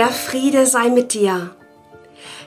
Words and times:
Der 0.00 0.08
Friede 0.08 0.64
sei 0.64 0.88
mit 0.88 1.12
dir. 1.12 1.54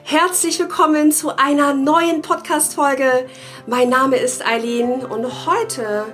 Herzlich 0.02 0.58
willkommen 0.58 1.12
zu 1.12 1.36
einer 1.38 1.72
neuen 1.72 2.20
Podcast-Folge. 2.20 3.28
Mein 3.68 3.88
Name 3.90 4.16
ist 4.16 4.44
Eileen 4.44 5.06
und 5.06 5.46
heute 5.46 6.04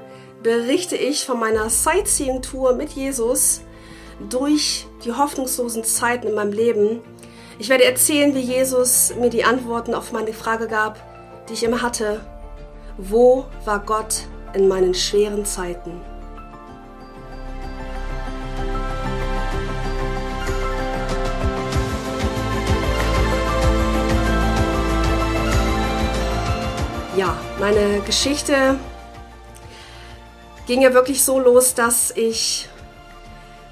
berichte 0.42 0.96
ich 0.96 1.24
von 1.24 1.40
meiner 1.40 1.70
Sightseeing-Tour 1.70 2.74
mit 2.74 2.90
Jesus 2.90 3.62
durch 4.28 4.86
die 5.02 5.12
hoffnungslosen 5.12 5.82
Zeiten 5.82 6.26
in 6.26 6.34
meinem 6.34 6.52
Leben. 6.52 7.00
Ich 7.58 7.70
werde 7.70 7.84
erzählen, 7.84 8.34
wie 8.34 8.40
Jesus 8.40 9.14
mir 9.18 9.30
die 9.30 9.44
Antworten 9.44 9.94
auf 9.94 10.12
meine 10.12 10.34
Frage 10.34 10.68
gab, 10.68 11.00
die 11.48 11.54
ich 11.54 11.64
immer 11.64 11.80
hatte. 11.80 12.20
Wo 12.98 13.46
war 13.64 13.78
Gott 13.78 14.24
in 14.52 14.68
meinen 14.68 14.92
schweren 14.92 15.46
Zeiten? 15.46 16.02
Ja, 27.20 27.38
meine 27.58 28.00
Geschichte 28.00 28.80
ging 30.66 30.80
ja 30.80 30.94
wirklich 30.94 31.22
so 31.22 31.38
los, 31.38 31.74
dass 31.74 32.10
ich 32.12 32.66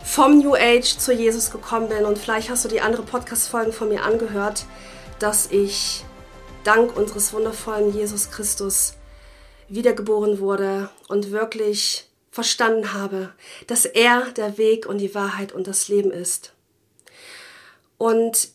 vom 0.04 0.40
New 0.40 0.54
Age 0.54 0.98
zu 0.98 1.14
Jesus 1.14 1.50
gekommen 1.50 1.88
bin. 1.88 2.04
Und 2.04 2.18
vielleicht 2.18 2.50
hast 2.50 2.66
du 2.66 2.68
die 2.68 2.82
andere 2.82 3.04
Podcast-Folgen 3.04 3.72
von 3.72 3.88
mir 3.88 4.02
angehört, 4.02 4.66
dass 5.18 5.50
ich 5.50 6.04
dank 6.62 6.94
unseres 6.94 7.32
wundervollen 7.32 7.94
Jesus 7.94 8.30
Christus 8.30 8.96
wiedergeboren 9.70 10.40
wurde 10.40 10.90
und 11.08 11.30
wirklich 11.30 12.06
verstanden 12.30 12.92
habe, 12.92 13.32
dass 13.66 13.86
er 13.86 14.30
der 14.32 14.58
Weg 14.58 14.84
und 14.84 14.98
die 14.98 15.14
Wahrheit 15.14 15.52
und 15.52 15.66
das 15.66 15.88
Leben 15.88 16.10
ist. 16.10 16.52
Und 17.96 18.50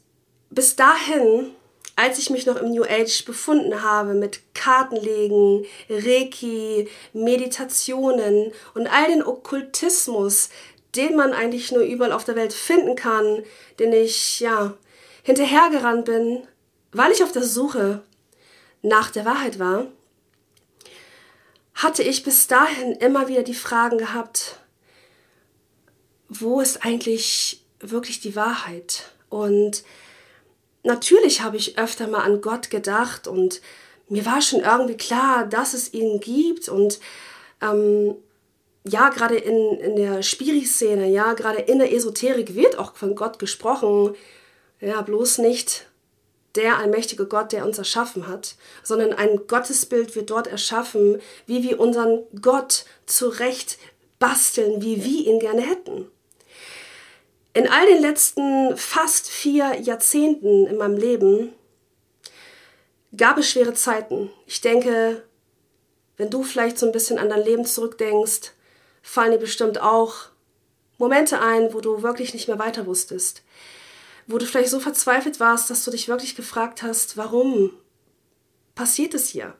bis 0.51 0.75
dahin 0.75 1.55
als 1.95 2.17
ich 2.17 2.29
mich 2.29 2.45
noch 2.45 2.55
im 2.55 2.71
New 2.71 2.83
Age 2.83 3.23
befunden 3.25 3.83
habe 3.83 4.13
mit 4.13 4.41
Kartenlegen, 4.53 5.65
Reiki, 5.89 6.89
Meditationen 7.13 8.51
und 8.73 8.87
all 8.87 9.07
den 9.07 9.23
Okkultismus, 9.23 10.49
den 10.95 11.15
man 11.15 11.33
eigentlich 11.33 11.71
nur 11.71 11.83
überall 11.83 12.11
auf 12.11 12.23
der 12.23 12.35
Welt 12.35 12.53
finden 12.53 12.95
kann, 12.95 13.43
den 13.79 13.93
ich 13.93 14.39
ja 14.39 14.73
hinterhergerannt 15.23 16.05
bin, 16.05 16.47
weil 16.91 17.11
ich 17.11 17.23
auf 17.23 17.31
der 17.31 17.43
Suche 17.43 18.03
nach 18.81 19.11
der 19.11 19.25
Wahrheit 19.25 19.59
war, 19.59 19.87
hatte 21.73 22.03
ich 22.03 22.23
bis 22.23 22.47
dahin 22.47 22.93
immer 22.93 23.27
wieder 23.27 23.43
die 23.43 23.53
Fragen 23.53 23.97
gehabt, 23.97 24.59
wo 26.29 26.61
ist 26.61 26.85
eigentlich 26.85 27.63
wirklich 27.79 28.19
die 28.19 28.35
Wahrheit? 28.35 29.11
Und 29.29 29.83
natürlich 30.83 31.41
habe 31.41 31.57
ich 31.57 31.77
öfter 31.77 32.07
mal 32.07 32.21
an 32.21 32.41
Gott 32.41 32.69
gedacht 32.69 33.27
und 33.27 33.61
mir 34.09 34.25
war 34.25 34.41
schon 34.41 34.59
irgendwie 34.59 34.97
klar, 34.97 35.45
dass 35.47 35.73
es 35.73 35.93
ihn 35.93 36.19
gibt 36.19 36.69
und 36.69 36.99
ähm, 37.61 38.15
ja, 38.85 39.09
gerade 39.09 39.35
in, 39.35 39.79
in 39.79 39.95
der 39.95 40.21
Spiri-Szene, 40.21 41.07
ja, 41.09 41.33
gerade 41.33 41.59
in 41.59 41.79
der 41.79 41.93
Esoterik 41.93 42.53
wird 42.55 42.77
auch 42.77 42.95
von 42.95 43.15
Gott 43.15 43.39
gesprochen. 43.39 44.15
Ja, 44.81 45.01
bloß 45.01 45.37
nicht 45.37 45.87
der 46.55 46.77
allmächtige 46.77 47.25
Gott, 47.25 47.51
der 47.53 47.65
uns 47.65 47.77
erschaffen 47.77 48.27
hat, 48.27 48.55
sondern 48.83 49.13
ein 49.13 49.47
Gottesbild 49.47 50.15
wird 50.15 50.29
dort 50.29 50.47
erschaffen, 50.47 51.19
wie 51.47 51.63
wir 51.63 51.79
unseren 51.79 52.23
Gott 52.41 52.85
zurecht 53.05 53.77
basteln, 54.19 54.81
wie 54.81 55.03
wir 55.03 55.27
ihn 55.27 55.39
gerne 55.39 55.61
hätten. 55.61 56.07
In 57.53 57.67
all 57.67 57.85
den 57.85 58.01
letzten 58.01 58.75
fast 58.77 59.29
vier 59.29 59.79
Jahrzehnten 59.79 60.65
in 60.65 60.77
meinem 60.77 60.97
Leben 60.97 61.53
gab 63.15 63.37
es 63.37 63.49
schwere 63.49 63.75
Zeiten. 63.75 64.31
Ich 64.47 64.61
denke, 64.61 65.23
wenn 66.17 66.31
du 66.31 66.43
vielleicht 66.43 66.79
so 66.79 66.87
ein 66.87 66.91
bisschen 66.91 67.19
an 67.19 67.29
dein 67.29 67.43
Leben 67.43 67.65
zurückdenkst, 67.65 68.51
fallen 69.03 69.31
dir 69.31 69.37
bestimmt 69.37 69.79
auch 69.79 70.29
Momente 70.97 71.41
ein, 71.41 71.73
wo 71.73 71.81
du 71.81 72.01
wirklich 72.01 72.33
nicht 72.33 72.47
mehr 72.47 72.57
weiter 72.57 72.87
wusstest. 72.87 73.43
Wo 74.25 74.39
du 74.39 74.45
vielleicht 74.45 74.69
so 74.69 74.79
verzweifelt 74.79 75.39
warst, 75.39 75.69
dass 75.69 75.83
du 75.83 75.91
dich 75.91 76.07
wirklich 76.07 76.35
gefragt 76.35 76.81
hast, 76.81 77.17
warum 77.17 77.71
passiert 78.73 79.13
es 79.13 79.27
hier? 79.27 79.55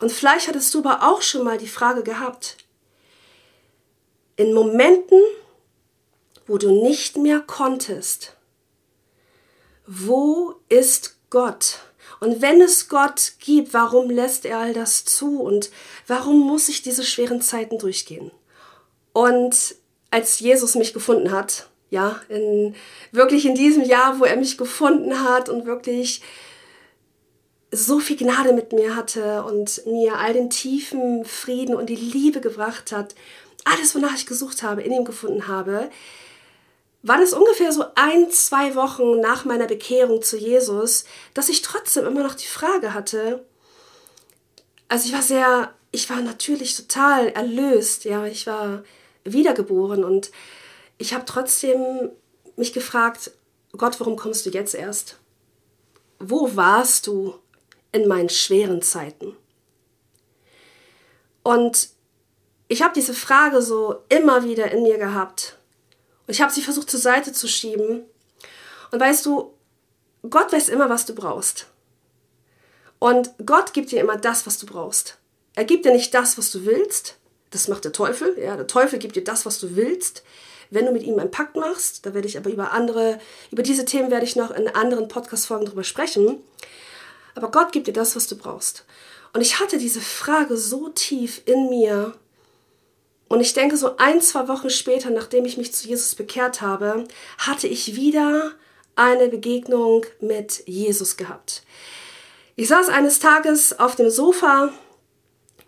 Und 0.00 0.12
vielleicht 0.12 0.48
hattest 0.48 0.74
du 0.74 0.80
aber 0.80 1.08
auch 1.08 1.22
schon 1.22 1.44
mal 1.44 1.56
die 1.56 1.68
Frage 1.68 2.02
gehabt, 2.02 2.58
in 4.36 4.52
Momenten, 4.52 5.20
wo 6.46 6.58
du 6.58 6.82
nicht 6.82 7.16
mehr 7.16 7.40
konntest. 7.40 8.36
Wo 9.86 10.54
ist 10.68 11.16
Gott? 11.30 11.78
Und 12.20 12.40
wenn 12.40 12.60
es 12.60 12.88
Gott 12.88 13.32
gibt, 13.38 13.74
warum 13.74 14.10
lässt 14.10 14.46
er 14.46 14.58
all 14.58 14.72
das 14.72 15.04
zu 15.04 15.42
und 15.42 15.70
warum 16.06 16.40
muss 16.40 16.68
ich 16.68 16.82
diese 16.82 17.04
schweren 17.04 17.42
Zeiten 17.42 17.78
durchgehen? 17.78 18.30
Und 19.12 19.76
als 20.10 20.40
Jesus 20.40 20.74
mich 20.74 20.94
gefunden 20.94 21.32
hat, 21.32 21.68
ja, 21.90 22.20
in, 22.28 22.74
wirklich 23.12 23.46
in 23.46 23.54
diesem 23.54 23.84
Jahr, 23.84 24.20
wo 24.20 24.24
er 24.24 24.36
mich 24.36 24.58
gefunden 24.58 25.22
hat 25.22 25.48
und 25.48 25.66
wirklich 25.66 26.22
so 27.70 27.98
viel 27.98 28.16
Gnade 28.16 28.52
mit 28.52 28.72
mir 28.72 28.96
hatte 28.96 29.42
und 29.44 29.84
mir 29.86 30.18
all 30.18 30.32
den 30.32 30.50
tiefen 30.50 31.24
Frieden 31.24 31.74
und 31.74 31.88
die 31.90 31.96
Liebe 31.96 32.40
gebracht 32.40 32.92
hat, 32.92 33.14
alles, 33.64 33.94
wonach 33.94 34.14
ich 34.14 34.26
gesucht 34.26 34.62
habe, 34.62 34.82
in 34.82 34.92
ihm 34.92 35.04
gefunden 35.04 35.48
habe, 35.48 35.90
war 37.06 37.18
das 37.18 37.34
ungefähr 37.34 37.70
so 37.70 37.84
ein, 37.96 38.30
zwei 38.30 38.74
Wochen 38.74 39.20
nach 39.20 39.44
meiner 39.44 39.66
Bekehrung 39.66 40.22
zu 40.22 40.38
Jesus, 40.38 41.04
dass 41.34 41.50
ich 41.50 41.60
trotzdem 41.60 42.06
immer 42.06 42.22
noch 42.22 42.34
die 42.34 42.46
Frage 42.46 42.94
hatte, 42.94 43.44
also 44.88 45.06
ich 45.06 45.12
war 45.12 45.22
sehr, 45.22 45.74
ich 45.92 46.08
war 46.08 46.22
natürlich 46.22 46.74
total 46.76 47.28
erlöst, 47.28 48.04
ja, 48.04 48.24
ich 48.24 48.46
war 48.46 48.84
wiedergeboren 49.22 50.02
und 50.02 50.30
ich 50.96 51.12
habe 51.12 51.26
trotzdem 51.26 52.10
mich 52.56 52.72
gefragt, 52.72 53.32
Gott, 53.72 54.00
warum 54.00 54.16
kommst 54.16 54.46
du 54.46 54.50
jetzt 54.50 54.74
erst? 54.74 55.18
Wo 56.18 56.56
warst 56.56 57.06
du 57.06 57.34
in 57.92 58.08
meinen 58.08 58.30
schweren 58.30 58.80
Zeiten? 58.80 59.36
Und 61.42 61.90
ich 62.68 62.80
habe 62.80 62.94
diese 62.94 63.12
Frage 63.12 63.60
so 63.60 64.04
immer 64.08 64.44
wieder 64.44 64.70
in 64.70 64.84
mir 64.84 64.96
gehabt 64.96 65.58
und 66.26 66.32
ich 66.34 66.40
habe 66.40 66.52
sie 66.52 66.62
versucht 66.62 66.90
zur 66.90 67.00
Seite 67.00 67.32
zu 67.32 67.48
schieben. 67.48 68.04
Und 68.90 69.00
weißt 69.00 69.26
du, 69.26 69.52
Gott 70.28 70.52
weiß 70.52 70.68
immer, 70.68 70.88
was 70.88 71.04
du 71.06 71.14
brauchst. 71.14 71.66
Und 72.98 73.30
Gott 73.44 73.72
gibt 73.72 73.90
dir 73.90 74.00
immer 74.00 74.16
das, 74.16 74.46
was 74.46 74.58
du 74.58 74.66
brauchst. 74.66 75.18
Er 75.54 75.64
gibt 75.64 75.84
dir 75.84 75.92
nicht 75.92 76.14
das, 76.14 76.38
was 76.38 76.50
du 76.50 76.64
willst. 76.64 77.16
Das 77.50 77.68
macht 77.68 77.84
der 77.84 77.92
Teufel. 77.92 78.38
Ja, 78.38 78.56
der 78.56 78.66
Teufel 78.66 78.98
gibt 78.98 79.16
dir 79.16 79.24
das, 79.24 79.44
was 79.44 79.58
du 79.60 79.76
willst. 79.76 80.22
Wenn 80.70 80.86
du 80.86 80.92
mit 80.92 81.02
ihm 81.02 81.18
einen 81.18 81.30
Pakt 81.30 81.56
machst, 81.56 82.06
da 82.06 82.14
werde 82.14 82.26
ich 82.26 82.38
aber 82.38 82.50
über 82.50 82.72
andere, 82.72 83.20
über 83.50 83.62
diese 83.62 83.84
Themen 83.84 84.10
werde 84.10 84.24
ich 84.24 84.34
noch 84.34 84.50
in 84.50 84.68
anderen 84.68 85.08
Podcast-Folgen 85.08 85.66
drüber 85.66 85.84
sprechen. 85.84 86.42
Aber 87.34 87.50
Gott 87.50 87.72
gibt 87.72 87.86
dir 87.86 87.92
das, 87.92 88.16
was 88.16 88.26
du 88.26 88.36
brauchst. 88.36 88.84
Und 89.32 89.40
ich 89.40 89.60
hatte 89.60 89.78
diese 89.78 90.00
Frage 90.00 90.56
so 90.56 90.88
tief 90.88 91.42
in 91.44 91.68
mir, 91.68 92.14
und 93.28 93.40
ich 93.40 93.54
denke, 93.54 93.76
so 93.76 93.96
ein, 93.96 94.20
zwei 94.20 94.48
Wochen 94.48 94.70
später, 94.70 95.10
nachdem 95.10 95.44
ich 95.44 95.56
mich 95.56 95.72
zu 95.72 95.88
Jesus 95.88 96.14
bekehrt 96.14 96.60
habe, 96.60 97.04
hatte 97.38 97.66
ich 97.66 97.96
wieder 97.96 98.52
eine 98.96 99.28
Begegnung 99.28 100.04
mit 100.20 100.62
Jesus 100.66 101.16
gehabt. 101.16 101.62
Ich 102.56 102.68
saß 102.68 102.88
eines 102.88 103.18
Tages 103.18 103.78
auf 103.78 103.96
dem 103.96 104.10
Sofa 104.10 104.72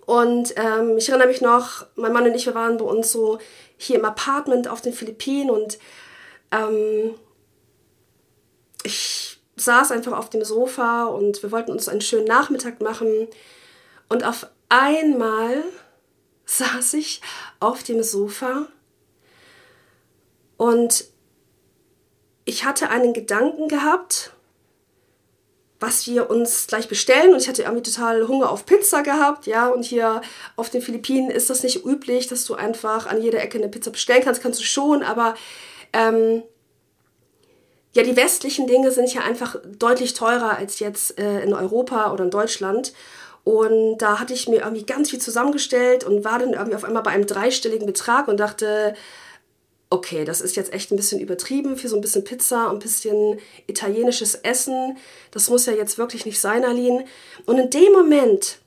und 0.05 0.55
ähm, 0.56 0.97
ich 0.99 1.08
erinnere 1.08 1.29
mich 1.29 1.41
noch, 1.41 1.87
mein 1.97 2.12
Mann 2.12 2.25
und 2.25 2.35
ich, 2.35 2.47
wir 2.47 2.55
waren 2.55 2.76
bei 2.76 2.85
uns 2.85 3.11
so 3.11 3.38
hier 3.76 3.97
im 3.97 4.05
Apartment 4.05 4.69
auf 4.69 4.81
den 4.81 4.93
Philippinen 4.93 5.50
und 5.50 5.79
ähm, 6.52 7.14
ich 8.85 9.41
saß 9.56 9.91
einfach 9.91 10.12
auf 10.12 10.31
dem 10.31 10.44
Sofa 10.44 11.06
und 11.06 11.43
wir 11.43 11.50
wollten 11.50 11.73
uns 11.73 11.88
einen 11.88 12.02
schönen 12.02 12.26
Nachmittag 12.26 12.81
machen 12.81 13.26
und 14.09 14.25
auf 14.25 14.47
einmal 14.69 15.64
saß 16.46 16.94
ich 16.94 17.20
auf 17.60 17.82
dem 17.82 18.02
Sofa 18.02 18.66
und 20.56 21.04
ich 22.44 22.64
hatte 22.64 22.88
einen 22.88 23.12
Gedanken 23.12 23.69
gehabt, 23.69 24.32
was 25.81 26.06
wir 26.06 26.31
uns 26.31 26.66
gleich 26.66 26.88
bestellen. 26.88 27.32
Und 27.32 27.43
ich 27.43 27.48
hatte 27.48 27.62
irgendwie 27.62 27.82
total 27.82 28.26
Hunger 28.28 28.50
auf 28.50 28.64
Pizza 28.64 29.02
gehabt, 29.02 29.46
ja, 29.46 29.69
und 29.69 29.84
hier 29.84 30.22
auf 30.54 30.70
den 30.70 30.81
Philippinen 30.81 31.31
ist 31.31 31.50
das 31.50 31.62
nicht 31.62 31.84
üblich, 31.84 32.28
dass 32.28 32.44
du 32.44 32.54
einfach 32.54 33.06
an 33.06 33.20
jeder 33.20 33.40
Ecke 33.42 33.58
eine 33.58 33.69
Pizza 33.69 33.90
bestellen 33.90 34.22
kannst, 34.25 34.42
kannst 34.42 34.60
du 34.60 34.64
schon, 34.64 35.02
aber 35.02 35.34
ähm, 35.92 36.42
ja, 37.92 38.02
die 38.02 38.16
westlichen 38.16 38.66
Dinge 38.66 38.90
sind 38.90 39.12
ja 39.12 39.22
einfach 39.22 39.56
deutlich 39.78 40.14
teurer 40.14 40.56
als 40.56 40.78
jetzt 40.78 41.19
äh, 41.19 41.42
in 41.42 41.54
Europa 41.54 42.12
oder 42.12 42.25
in 42.25 42.31
Deutschland 42.31 42.92
und 43.46 43.98
da 43.98 44.19
hatte 44.19 44.34
ich 44.34 44.48
mir 44.48 44.62
irgendwie 44.62 44.84
ganz 44.84 45.10
viel 45.10 45.20
zusammengestellt 45.20 46.02
und 46.02 46.25
war 46.25 46.40
dann 46.40 46.52
irgendwie 46.52 46.75
auf 46.75 46.82
einmal 46.82 47.04
bei 47.04 47.12
einem 47.12 47.28
dreistelligen 47.28 47.87
Betrag 47.87 48.26
und 48.26 48.40
dachte, 48.40 48.96
okay, 49.88 50.25
das 50.25 50.40
ist 50.40 50.56
jetzt 50.56 50.72
echt 50.72 50.90
ein 50.90 50.96
bisschen 50.96 51.20
übertrieben 51.20 51.76
für 51.76 51.87
so 51.87 51.94
ein 51.94 52.00
bisschen 52.00 52.25
Pizza 52.25 52.66
und 52.66 52.78
ein 52.78 52.78
bisschen 52.81 53.38
italienisches 53.69 54.34
Essen. 54.34 54.98
Das 55.31 55.48
muss 55.48 55.64
ja 55.66 55.75
jetzt 55.75 55.96
wirklich 55.96 56.26
nicht 56.26 56.40
sein, 56.40 56.64
Aline. 56.64 57.04
Und 57.44 57.58
in 57.58 57.70
dem 57.70 57.93
Moment 57.93 58.58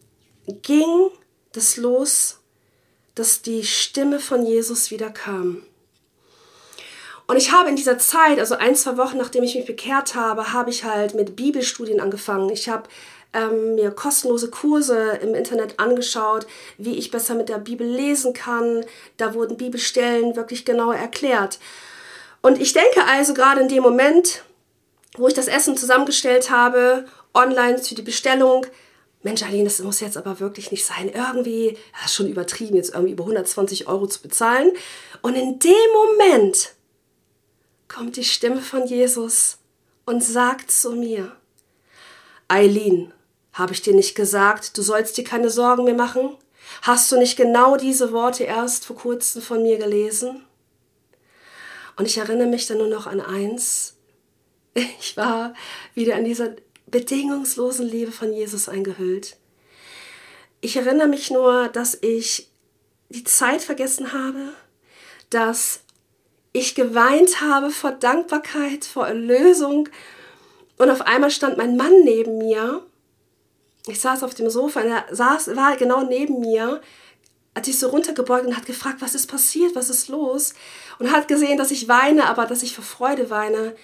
ging 0.61 1.09
das 1.51 1.75
los, 1.75 2.39
dass 3.15 3.41
die 3.41 3.65
Stimme 3.65 4.21
von 4.21 4.45
Jesus 4.45 4.91
wieder 4.91 5.09
kam. 5.09 5.61
Und 7.27 7.35
ich 7.35 7.51
habe 7.51 7.67
in 7.67 7.75
dieser 7.75 7.97
Zeit, 7.97 8.39
also 8.39 8.55
ein, 8.55 8.75
zwei 8.77 8.95
Wochen 8.95 9.17
nachdem 9.17 9.43
ich 9.43 9.55
mich 9.55 9.65
bekehrt 9.65 10.15
habe, 10.15 10.53
habe 10.53 10.69
ich 10.69 10.85
halt 10.85 11.15
mit 11.15 11.35
Bibelstudien 11.35 11.99
angefangen. 11.99 12.49
Ich 12.49 12.69
habe 12.69 12.87
ähm, 13.33 13.75
mir 13.75 13.91
kostenlose 13.91 14.49
Kurse 14.49 15.19
im 15.21 15.35
Internet 15.35 15.79
angeschaut, 15.79 16.47
wie 16.77 16.97
ich 16.97 17.11
besser 17.11 17.35
mit 17.35 17.49
der 17.49 17.59
Bibel 17.59 17.87
lesen 17.87 18.33
kann. 18.33 18.85
Da 19.17 19.33
wurden 19.33 19.57
Bibelstellen 19.57 20.35
wirklich 20.35 20.65
genau 20.65 20.91
erklärt. 20.91 21.59
Und 22.41 22.59
ich 22.59 22.73
denke 22.73 23.03
also 23.05 23.33
gerade 23.33 23.61
in 23.61 23.67
dem 23.67 23.83
Moment, 23.83 24.43
wo 25.17 25.27
ich 25.27 25.33
das 25.33 25.47
Essen 25.47 25.77
zusammengestellt 25.77 26.49
habe, 26.49 27.05
online 27.33 27.79
für 27.79 27.95
die 27.95 28.01
Bestellung, 28.01 28.65
Mensch, 29.21 29.43
Aline, 29.43 29.65
das 29.65 29.79
muss 29.79 29.99
jetzt 29.99 30.15
aber 30.15 30.39
wirklich 30.39 30.71
nicht 30.71 30.85
sein. 30.85 31.09
Irgendwie, 31.09 31.77
das 31.93 32.11
ist 32.11 32.15
schon 32.15 32.29
übertrieben, 32.29 32.77
jetzt 32.77 32.93
irgendwie 32.93 33.11
über 33.11 33.25
120 33.25 33.87
Euro 33.87 34.07
zu 34.07 34.21
bezahlen. 34.21 34.71
Und 35.21 35.35
in 35.35 35.59
dem 35.59 35.73
Moment 35.93 36.73
kommt 37.89 38.15
die 38.15 38.23
Stimme 38.23 38.61
von 38.61 38.85
Jesus 38.85 39.57
und 40.05 40.23
sagt 40.23 40.71
zu 40.71 40.93
mir, 40.93 41.35
Eileen, 42.47 43.13
habe 43.59 43.73
ich 43.73 43.81
dir 43.81 43.93
nicht 43.93 44.15
gesagt, 44.15 44.77
du 44.77 44.81
sollst 44.81 45.17
dir 45.17 45.23
keine 45.23 45.49
Sorgen 45.49 45.83
mehr 45.83 45.93
machen? 45.93 46.35
Hast 46.81 47.11
du 47.11 47.17
nicht 47.17 47.35
genau 47.37 47.75
diese 47.75 48.11
Worte 48.11 48.45
erst 48.45 48.85
vor 48.85 48.95
kurzem 48.95 49.41
von 49.41 49.61
mir 49.61 49.77
gelesen? 49.77 50.43
Und 51.97 52.05
ich 52.05 52.17
erinnere 52.17 52.47
mich 52.47 52.65
dann 52.67 52.77
nur 52.77 52.87
noch 52.87 53.05
an 53.05 53.21
eins. 53.21 53.95
Ich 55.01 55.17
war 55.17 55.53
wieder 55.93 56.15
an 56.15 56.23
dieser 56.23 56.51
bedingungslosen 56.87 57.85
Liebe 57.85 58.11
von 58.11 58.31
Jesus 58.31 58.69
eingehüllt. 58.69 59.35
Ich 60.61 60.77
erinnere 60.77 61.07
mich 61.07 61.31
nur, 61.31 61.67
dass 61.67 61.97
ich 62.01 62.49
die 63.09 63.23
Zeit 63.23 63.61
vergessen 63.61 64.13
habe, 64.13 64.53
dass 65.29 65.81
ich 66.53 66.75
geweint 66.75 67.41
habe 67.41 67.71
vor 67.71 67.91
Dankbarkeit, 67.91 68.85
vor 68.85 69.07
Erlösung. 69.07 69.89
Und 70.77 70.89
auf 70.89 71.01
einmal 71.01 71.31
stand 71.31 71.57
mein 71.57 71.75
Mann 71.75 72.03
neben 72.03 72.37
mir 72.37 72.85
ich 73.87 73.99
saß 73.99 74.23
auf 74.23 74.33
dem 74.33 74.49
Sofa 74.49 74.81
und 74.81 74.87
er 74.87 75.05
saß, 75.11 75.55
war 75.55 75.77
genau 75.77 76.03
neben 76.03 76.39
mir, 76.39 76.81
hat 77.55 77.65
sich 77.65 77.79
so 77.79 77.89
runtergebeugt 77.89 78.45
und 78.45 78.55
hat 78.55 78.65
gefragt, 78.65 79.01
was 79.01 79.15
ist 79.15 79.27
passiert, 79.27 79.75
was 79.75 79.89
ist 79.89 80.07
los? 80.07 80.53
Und 80.99 81.11
hat 81.11 81.27
gesehen, 81.27 81.57
dass 81.57 81.71
ich 81.71 81.87
weine, 81.87 82.27
aber 82.27 82.45
dass 82.45 82.63
ich 82.63 82.75
vor 82.75 82.83
Freude 82.83 83.29
weine. 83.29 83.75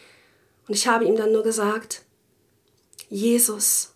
Und 0.67 0.75
ich 0.75 0.87
habe 0.87 1.05
ihm 1.05 1.15
dann 1.15 1.31
nur 1.31 1.43
gesagt, 1.43 2.03
Jesus 3.09 3.93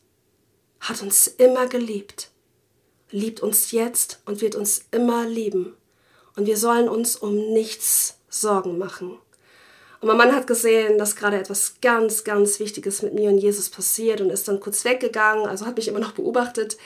hat 0.80 1.02
uns 1.02 1.28
immer 1.28 1.68
geliebt, 1.68 2.30
liebt 3.12 3.42
uns 3.42 3.72
jetzt 3.72 4.22
und 4.26 4.42
wird 4.42 4.56
uns 4.56 4.86
immer 4.92 5.26
lieben. 5.26 5.76
Und 6.36 6.46
wir 6.46 6.58
sollen 6.58 6.88
uns 6.88 7.16
um 7.16 7.36
nichts 7.54 8.18
Sorgen 8.30 8.78
machen. 8.78 9.18
Und 10.02 10.08
mein 10.08 10.18
Mann 10.18 10.36
hat 10.36 10.48
gesehen, 10.48 10.98
dass 10.98 11.16
gerade 11.16 11.38
etwas 11.38 11.76
ganz, 11.82 12.24
ganz 12.24 12.60
Wichtiges 12.60 13.02
mit 13.02 13.14
mir 13.14 13.30
und 13.30 13.38
Jesus 13.38 13.70
passiert 13.70 14.22
und 14.22 14.30
ist 14.30 14.48
dann 14.48 14.60
kurz 14.60 14.86
weggegangen, 14.86 15.46
also 15.46 15.66
hat 15.66 15.76
mich 15.76 15.90
immer 15.90 16.00
noch 16.00 16.14
beobachtet. 16.14 16.78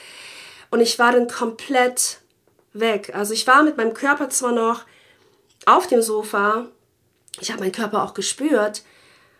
Und 0.70 0.80
ich 0.80 0.98
war 0.98 1.12
dann 1.12 1.28
komplett 1.28 2.18
weg. 2.72 3.12
Also 3.14 3.32
ich 3.32 3.46
war 3.46 3.62
mit 3.62 3.76
meinem 3.76 3.94
Körper 3.94 4.30
zwar 4.30 4.52
noch 4.52 4.84
auf 5.66 5.86
dem 5.86 6.02
Sofa, 6.02 6.68
ich 7.40 7.50
habe 7.50 7.60
meinen 7.60 7.72
Körper 7.72 8.02
auch 8.02 8.14
gespürt, 8.14 8.82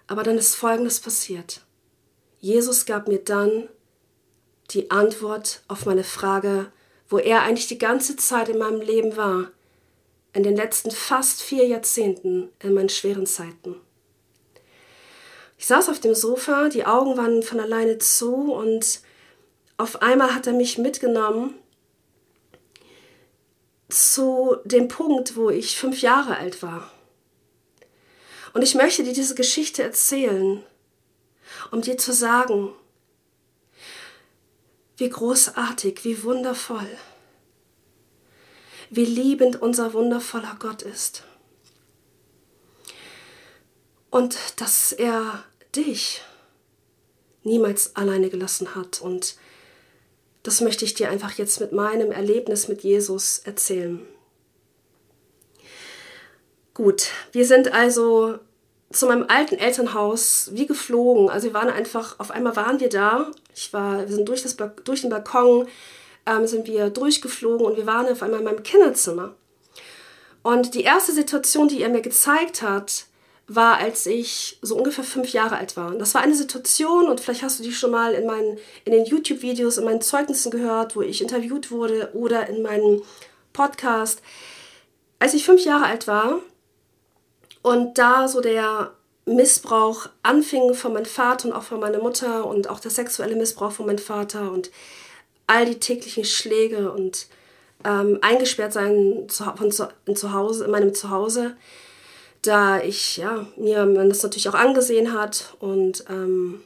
aber 0.07 0.23
dann 0.23 0.39
ist 0.39 0.55
Folgendes 0.55 1.01
passiert. 1.01 1.63
Jesus 2.41 2.87
gab 2.87 3.09
mir 3.09 3.19
dann 3.19 3.69
die 4.71 4.91
Antwort 4.91 5.63
auf 5.67 5.87
meine 5.87 6.05
Frage, 6.05 6.71
wo 7.09 7.19
er 7.19 7.43
eigentlich 7.43 7.67
die 7.67 7.79
ganze 7.79 8.17
Zeit 8.17 8.49
in 8.49 8.59
meinem 8.59 8.81
Leben 8.81 9.17
war 9.17 9.51
in 10.35 10.43
den 10.43 10.57
letzten 10.57 10.91
fast 10.91 11.41
vier 11.41 11.67
Jahrzehnten 11.67 12.51
in 12.59 12.75
meinen 12.75 12.89
schweren 12.89 13.25
Zeiten. 13.25 13.77
Ich 15.57 15.67
saß 15.67 15.89
auf 15.89 16.01
dem 16.01 16.15
Sofa, 16.15 16.69
die 16.69 16.85
Augen 16.85 17.17
waren 17.17 17.43
von 17.43 17.61
alleine 17.61 17.99
zu 17.99 18.53
und 18.53 19.01
auf 19.77 20.03
einmal 20.03 20.35
hat 20.35 20.47
er 20.47 20.53
mich 20.53 20.77
mitgenommen 20.77 21.55
zu 23.89 24.57
dem 24.65 24.89
Punkt, 24.89 25.37
wo 25.37 25.51
ich 25.51 25.79
fünf 25.79 26.03
Jahre 26.03 26.37
alt 26.37 26.63
war. 26.63 26.91
Und 28.53 28.63
ich 28.63 28.75
möchte 28.75 29.05
dir 29.05 29.13
diese 29.13 29.35
Geschichte 29.35 29.83
erzählen, 29.83 30.63
um 31.71 31.81
dir 31.81 31.97
zu 31.97 32.13
sagen, 32.13 32.73
wie 34.97 35.09
großartig, 35.09 36.05
wie 36.05 36.23
wundervoll 36.25 36.89
wie 38.97 39.05
liebend 39.05 39.61
unser 39.61 39.93
wundervoller 39.93 40.57
Gott 40.59 40.83
ist. 40.83 41.25
Und 44.11 44.37
dass 44.57 44.93
er 44.93 45.45
dich 45.75 46.23
niemals 47.43 47.97
alleine 47.97 48.31
gelassen 48.31 48.75
hat. 48.75 49.01
Und 49.01 49.37
das 50.43 50.61
möchte 50.61 50.85
ich 50.85 50.95
dir 50.95 51.11
einfach 51.11 51.33
jetzt 51.33 51.61
mit 51.61 51.73
meinem 51.73 52.11
Erlebnis 52.11 52.69
mit 52.69 52.83
Jesus 52.83 53.39
erzählen. 53.39 54.01
Gut, 56.75 57.11
wir 57.33 57.47
sind 57.47 57.73
also 57.73 58.39
zu 58.93 59.07
meinem 59.07 59.27
alten 59.29 59.57
Elternhaus 59.57 60.51
wie 60.53 60.67
geflogen. 60.67 61.29
Also 61.31 61.49
wir 61.49 61.55
waren 61.55 61.71
einfach, 61.71 62.19
auf 62.19 62.31
einmal 62.31 62.57
waren 62.57 62.81
wir 62.81 62.89
da. 62.89 63.31
Ich 63.55 63.73
war, 63.73 64.01
wir 64.01 64.15
sind 64.15 64.29
durch, 64.29 64.43
das, 64.43 64.57
durch 64.85 65.03
den 65.03 65.11
Balkon 65.11 65.69
ähm, 66.27 66.47
sind 66.47 66.67
wir 66.67 66.91
durchgeflogen 66.91 67.67
und 67.67 67.77
wir 67.77 67.87
waren 67.87 68.07
auf 68.07 68.23
einmal 68.23 68.41
in 68.41 68.45
meinem 68.45 68.63
Kinderzimmer. 68.63 69.35
Und 70.43 70.75
die 70.75 70.83
erste 70.83 71.13
Situation, 71.13 71.69
die 71.69 71.83
er 71.83 71.89
mir 71.89 72.03
gezeigt 72.03 72.63
hat, 72.63 73.07
war, 73.47 73.79
als 73.79 74.07
ich 74.07 74.59
so 74.63 74.77
ungefähr 74.77 75.05
fünf 75.05 75.33
Jahre 75.33 75.57
alt 75.57 75.77
war. 75.77 75.89
Und 75.89 75.99
das 75.99 76.15
war 76.15 76.23
eine 76.23 76.35
Situation, 76.35 77.09
und 77.09 77.21
vielleicht 77.21 77.43
hast 77.43 77.59
du 77.59 77.63
die 77.63 77.73
schon 77.73 77.91
mal 77.91 78.15
in, 78.15 78.27
meinen, 78.27 78.59
in 78.85 78.93
den 78.93 79.05
YouTube-Videos, 79.05 79.79
in 79.79 79.85
meinen 79.85 80.01
Zeugnissen 80.01 80.51
gehört, 80.51 80.97
wo 80.97 81.03
ich 81.03 81.21
interviewt 81.21 81.71
wurde 81.71 82.11
oder 82.15 82.49
in 82.49 82.63
meinem 82.63 83.03
Podcast. 83.53 84.23
Als 85.19 85.35
ich 85.35 85.45
fünf 85.45 85.65
Jahre 85.65 85.87
alt 85.87 86.07
war 86.07 86.41
und 87.63 87.99
da 87.99 88.29
so 88.29 88.41
der 88.41 88.93
Missbrauch 89.27 90.09
anfing 90.23 90.75
von 90.75 90.93
meinem 90.93 91.07
Vater 91.07 91.49
und 91.49 91.55
auch 91.55 91.63
von 91.63 91.81
meiner 91.81 91.99
Mutter 91.99 92.47
und 92.47 92.69
auch 92.69 92.81
der 92.81 92.91
sexuelle 92.91 93.37
Missbrauch 93.37 93.73
von 93.73 93.87
meinem 93.87 93.99
Vater 93.99 94.53
und 94.53 94.71
all 95.47 95.67
die 95.67 95.79
täglichen 95.79 96.25
Schläge 96.25 96.91
und 96.93 97.27
ähm, 97.85 98.19
eingesperrt 98.23 98.73
sein 98.73 99.27
zu, 99.29 99.45
von 99.45 99.71
zu, 99.71 99.89
in, 100.07 100.17
Zuhause, 100.17 100.65
in 100.65 100.71
meinem 100.71 100.95
Zuhause, 100.95 101.57
da 102.43 102.83
ich 102.83 103.19
ja, 103.19 103.47
mir 103.57 103.87
man 103.87 104.09
das 104.09 104.23
natürlich 104.23 104.49
auch 104.49 104.55
angesehen 104.55 105.13
hat 105.13 105.55
und 105.61 106.05
ähm, 106.09 106.63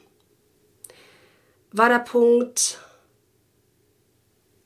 war 1.71 1.89
der 1.89 1.99
Punkt, 1.99 2.79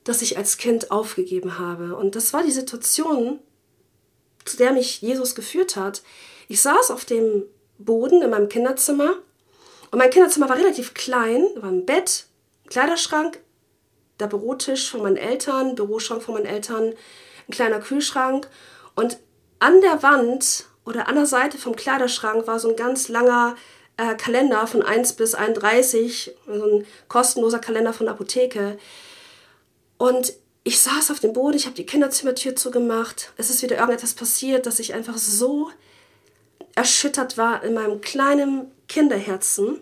dass 0.03 0.21
ich 0.21 0.37
als 0.37 0.57
Kind 0.57 0.91
aufgegeben 0.91 1.59
habe. 1.59 1.95
Und 1.95 2.15
das 2.15 2.33
war 2.33 2.43
die 2.43 2.51
Situation, 2.51 3.39
zu 4.45 4.57
der 4.57 4.73
mich 4.73 5.01
Jesus 5.01 5.35
geführt 5.35 5.75
hat. 5.75 6.03
Ich 6.47 6.61
saß 6.61 6.91
auf 6.91 7.05
dem 7.05 7.43
Boden 7.77 8.21
in 8.21 8.29
meinem 8.29 8.49
Kinderzimmer 8.49 9.15
und 9.91 9.99
mein 9.99 10.09
Kinderzimmer 10.09 10.49
war 10.49 10.57
relativ 10.57 10.93
klein, 10.93 11.45
war 11.55 11.69
ein 11.69 11.85
Bett, 11.85 12.25
Kleiderschrank, 12.67 13.39
der 14.23 14.29
Bürotisch 14.29 14.89
von 14.89 15.01
meinen 15.01 15.17
Eltern, 15.17 15.75
Büroschrank 15.75 16.23
von 16.23 16.35
meinen 16.35 16.45
Eltern, 16.45 16.93
ein 17.47 17.51
kleiner 17.51 17.79
Kühlschrank 17.79 18.47
und 18.95 19.17
an 19.59 19.81
der 19.81 20.01
Wand 20.03 20.65
oder 20.85 21.07
an 21.07 21.15
der 21.15 21.25
Seite 21.25 21.57
vom 21.57 21.75
Kleiderschrank 21.75 22.47
war 22.47 22.59
so 22.59 22.69
ein 22.69 22.75
ganz 22.75 23.09
langer 23.09 23.55
äh, 23.97 24.15
Kalender 24.15 24.65
von 24.67 24.81
1 24.81 25.13
bis 25.13 25.35
31, 25.35 26.35
so 26.45 26.65
ein 26.65 26.87
kostenloser 27.07 27.59
Kalender 27.59 27.93
von 27.93 28.05
der 28.05 28.15
Apotheke. 28.15 28.77
Und 29.97 30.33
ich 30.63 30.79
saß 30.79 31.11
auf 31.11 31.19
dem 31.19 31.33
Boden, 31.33 31.57
ich 31.57 31.65
habe 31.65 31.75
die 31.75 31.85
Kinderzimmertür 31.85 32.55
zugemacht. 32.55 33.33
Es 33.37 33.49
ist 33.49 33.61
wieder 33.61 33.77
irgendetwas 33.77 34.13
passiert, 34.13 34.65
dass 34.65 34.79
ich 34.79 34.93
einfach 34.93 35.17
so 35.17 35.69
erschüttert 36.75 37.37
war 37.37 37.63
in 37.63 37.73
meinem 37.73 38.01
kleinen 38.01 38.71
Kinderherzen. 38.87 39.81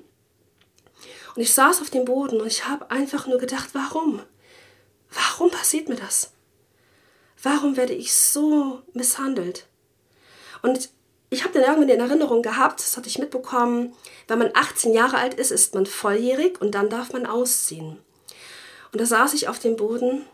Und 1.36 1.42
ich 1.42 1.54
saß 1.54 1.82
auf 1.82 1.90
dem 1.90 2.06
Boden 2.06 2.42
und 2.42 2.48
ich 2.48 2.68
habe 2.68 2.92
einfach 2.92 3.28
nur 3.28 3.38
gedacht, 3.38 3.70
warum? 3.74 4.22
Warum 5.12 5.52
passiert 5.52 5.90
mir 5.90 5.96
das? 5.96 6.32
Warum 7.44 7.78
werde 7.78 7.94
ich 7.94 8.14
so 8.14 8.82
misshandelt? 8.94 9.68
Und 10.62 10.90
ich 11.30 11.44
habe 11.44 11.54
dann 11.54 11.64
irgendwann 11.64 11.90
in 11.90 12.00
Erinnerung 12.00 12.42
gehabt, 12.42 12.82
das 12.82 12.98
hatte 12.98 13.08
ich 13.08 13.18
mitbekommen, 13.18 13.94
wenn 14.28 14.40
man 14.40 14.52
18 14.54 14.94
Jahre 14.94 15.18
alt 15.18 15.34
ist, 15.34 15.52
ist 15.52 15.74
man 15.74 15.86
volljährig 15.86 16.60
und 16.60 16.76
dann 16.76 16.90
darf 16.90 17.14
man 17.14 17.26
ausziehen. 17.26 17.98
Und 18.92 19.00
da 19.00 19.06
saß 19.06 19.34
ich 19.34 19.48
auf 19.48 19.58
dem 19.58 19.78
Boden 19.78 20.26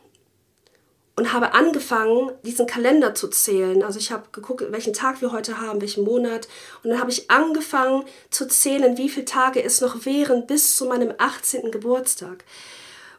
und 1.16 1.34
habe 1.34 1.54
angefangen, 1.54 2.32
diesen 2.44 2.68
Kalender 2.68 3.16
zu 3.16 3.28
zählen. 3.28 3.84
Also 3.84 4.00
ich 4.00 4.12
habe 4.12 4.30
geguckt, 4.32 4.64
welchen 4.72 4.94
Tag 4.94 5.22
wir 5.22 5.32
heute 5.32 5.60
haben, 5.60 5.82
welchen 5.82 6.04
Monat. 6.04 6.48
Und 6.84 6.90
dann 6.92 7.00
habe 7.00 7.12
ich 7.12 7.30
angefangen 7.30 8.04
zu 8.30 8.48
zählen, 8.48 8.98
wie 8.98 9.10
viele 9.10 9.26
Tage 9.26 9.64
es 9.64 9.82
noch 9.82 10.06
wären 10.06 10.48
bis 10.48 10.76
zu 10.76 10.86
meinem 10.86 11.14
18. 11.18 11.72
Geburtstag. 11.72 12.44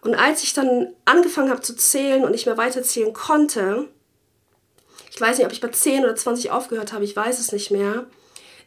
Und 0.00 0.14
als 0.14 0.42
ich 0.42 0.54
dann 0.54 0.94
angefangen 1.04 1.50
habe 1.50 1.60
zu 1.60 1.74
zählen 1.74 2.24
und 2.24 2.30
nicht 2.30 2.46
mehr 2.46 2.56
weiterzählen 2.56 3.12
konnte, 3.12 3.88
ich 5.10 5.20
weiß 5.20 5.38
nicht, 5.38 5.46
ob 5.46 5.52
ich 5.52 5.60
bei 5.60 5.68
10 5.68 6.04
oder 6.04 6.14
20 6.14 6.50
aufgehört 6.50 6.92
habe, 6.92 7.04
ich 7.04 7.16
weiß 7.16 7.40
es 7.40 7.52
nicht 7.52 7.70
mehr, 7.70 8.06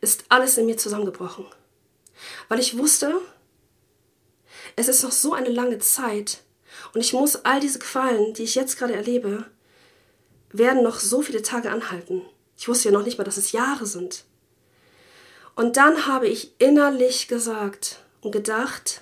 ist 0.02 0.26
alles 0.30 0.58
in 0.58 0.66
mir 0.66 0.78
zusammengebrochen. 0.78 1.46
Weil 2.50 2.60
ich 2.60 2.78
wusste, 2.78 3.22
es 4.76 4.88
ist 4.88 5.04
noch 5.04 5.12
so 5.12 5.34
eine 5.34 5.50
lange 5.50 5.80
Zeit 5.80 6.40
und 6.94 7.02
ich 7.02 7.14
muss 7.14 7.46
all 7.46 7.60
diese 7.60 7.80
Qualen, 7.80 8.34
die 8.34 8.44
ich 8.44 8.56
jetzt 8.56 8.78
gerade 8.78 8.94
erlebe, 8.94 9.46
werden 10.52 10.84
noch 10.84 11.00
so 11.00 11.22
viele 11.22 11.42
Tage 11.42 11.72
anhalten. 11.72 12.22
Ich 12.58 12.68
wusste 12.68 12.90
ja 12.90 12.92
noch 12.94 13.06
nicht 13.06 13.18
mal, 13.18 13.24
dass 13.24 13.38
es 13.38 13.54
Jahre 13.54 13.86
sind. 13.86 14.26
Und 15.56 15.78
dann 15.78 16.08
habe 16.08 16.28
ich 16.28 16.54
innerlich 16.60 17.28
gesagt 17.28 18.00
und 18.22 18.32
gedacht, 18.32 19.02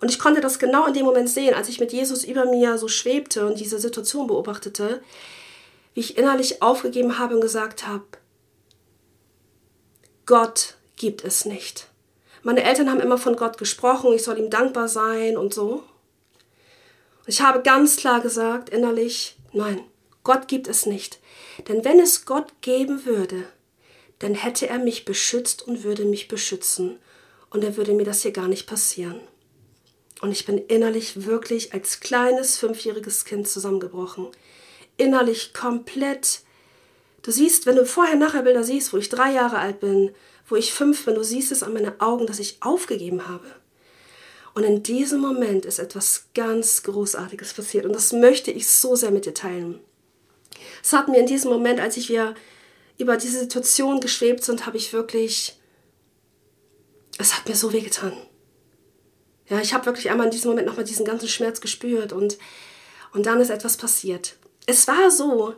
und 0.00 0.10
ich 0.10 0.18
konnte 0.18 0.40
das 0.40 0.58
genau 0.58 0.86
in 0.86 0.94
dem 0.94 1.04
Moment 1.04 1.28
sehen, 1.28 1.54
als 1.54 1.68
ich 1.68 1.80
mit 1.80 1.92
Jesus 1.92 2.24
über 2.24 2.44
mir 2.44 2.78
so 2.78 2.88
schwebte 2.88 3.46
und 3.46 3.60
diese 3.60 3.78
Situation 3.78 4.26
beobachtete, 4.26 5.02
wie 5.94 6.00
ich 6.00 6.18
innerlich 6.18 6.62
aufgegeben 6.62 7.18
habe 7.18 7.34
und 7.34 7.40
gesagt 7.40 7.86
habe, 7.86 8.04
Gott 10.26 10.74
gibt 10.96 11.24
es 11.24 11.44
nicht. 11.44 11.88
Meine 12.42 12.62
Eltern 12.62 12.90
haben 12.90 13.00
immer 13.00 13.18
von 13.18 13.36
Gott 13.36 13.58
gesprochen, 13.58 14.12
ich 14.12 14.22
soll 14.22 14.38
ihm 14.38 14.50
dankbar 14.50 14.88
sein 14.88 15.36
und 15.36 15.54
so. 15.54 15.82
Ich 17.26 17.40
habe 17.40 17.62
ganz 17.62 17.96
klar 17.96 18.20
gesagt, 18.20 18.70
innerlich, 18.70 19.36
nein, 19.52 19.80
Gott 20.24 20.48
gibt 20.48 20.68
es 20.68 20.86
nicht. 20.86 21.18
Denn 21.68 21.84
wenn 21.84 21.98
es 22.00 22.26
Gott 22.26 22.52
geben 22.60 23.04
würde, 23.04 23.44
dann 24.18 24.34
hätte 24.34 24.68
er 24.68 24.78
mich 24.78 25.04
beschützt 25.04 25.66
und 25.66 25.84
würde 25.84 26.04
mich 26.04 26.28
beschützen. 26.28 26.98
Und 27.50 27.64
dann 27.64 27.76
würde 27.76 27.92
mir 27.92 28.04
das 28.04 28.22
hier 28.22 28.32
gar 28.32 28.48
nicht 28.48 28.66
passieren. 28.66 29.20
Und 30.20 30.32
ich 30.32 30.44
bin 30.44 30.58
innerlich 30.58 31.26
wirklich 31.26 31.72
als 31.72 32.00
kleines 32.00 32.56
fünfjähriges 32.56 33.24
Kind 33.24 33.48
zusammengebrochen. 33.48 34.28
Innerlich 34.96 35.54
komplett. 35.54 36.40
Du 37.22 37.30
siehst, 37.30 37.66
wenn 37.66 37.76
du 37.76 37.86
vorher 37.86 38.16
nachher 38.16 38.42
Bilder 38.42 38.64
siehst, 38.64 38.92
wo 38.92 38.96
ich 38.96 39.08
drei 39.08 39.32
Jahre 39.32 39.58
alt 39.58 39.80
bin, 39.80 40.10
wo 40.48 40.56
ich 40.56 40.72
fünf 40.72 41.04
bin, 41.04 41.14
du 41.14 41.22
siehst 41.22 41.52
es 41.52 41.62
an 41.62 41.72
meinen 41.72 42.00
Augen, 42.00 42.26
dass 42.26 42.38
ich 42.38 42.56
aufgegeben 42.60 43.28
habe. 43.28 43.46
Und 44.54 44.64
in 44.64 44.82
diesem 44.82 45.20
Moment 45.20 45.64
ist 45.66 45.78
etwas 45.78 46.26
ganz 46.34 46.82
Großartiges 46.82 47.54
passiert. 47.54 47.86
Und 47.86 47.92
das 47.92 48.12
möchte 48.12 48.50
ich 48.50 48.68
so 48.68 48.96
sehr 48.96 49.12
mit 49.12 49.24
dir 49.24 49.34
teilen. 49.34 49.78
Es 50.82 50.92
hat 50.92 51.08
mir 51.08 51.18
in 51.18 51.26
diesem 51.26 51.50
Moment, 51.50 51.78
als 51.78 51.96
ich 51.96 52.08
wir 52.08 52.34
über 52.98 53.16
diese 53.16 53.38
Situation 53.38 54.00
geschwebt 54.00 54.42
sind, 54.42 54.66
habe 54.66 54.76
ich 54.76 54.92
wirklich, 54.92 55.56
es 57.18 57.36
hat 57.36 57.48
mir 57.48 57.54
so 57.54 57.72
weh 57.72 57.80
getan. 57.80 58.14
Ja, 59.48 59.60
ich 59.60 59.72
habe 59.72 59.86
wirklich 59.86 60.10
einmal 60.10 60.26
in 60.26 60.32
diesem 60.32 60.50
Moment 60.50 60.66
nochmal 60.66 60.84
diesen 60.84 61.06
ganzen 61.06 61.28
Schmerz 61.28 61.60
gespürt 61.60 62.12
und, 62.12 62.38
und 63.12 63.26
dann 63.26 63.40
ist 63.40 63.50
etwas 63.50 63.76
passiert. 63.76 64.36
Es 64.66 64.86
war 64.86 65.10
so, 65.10 65.54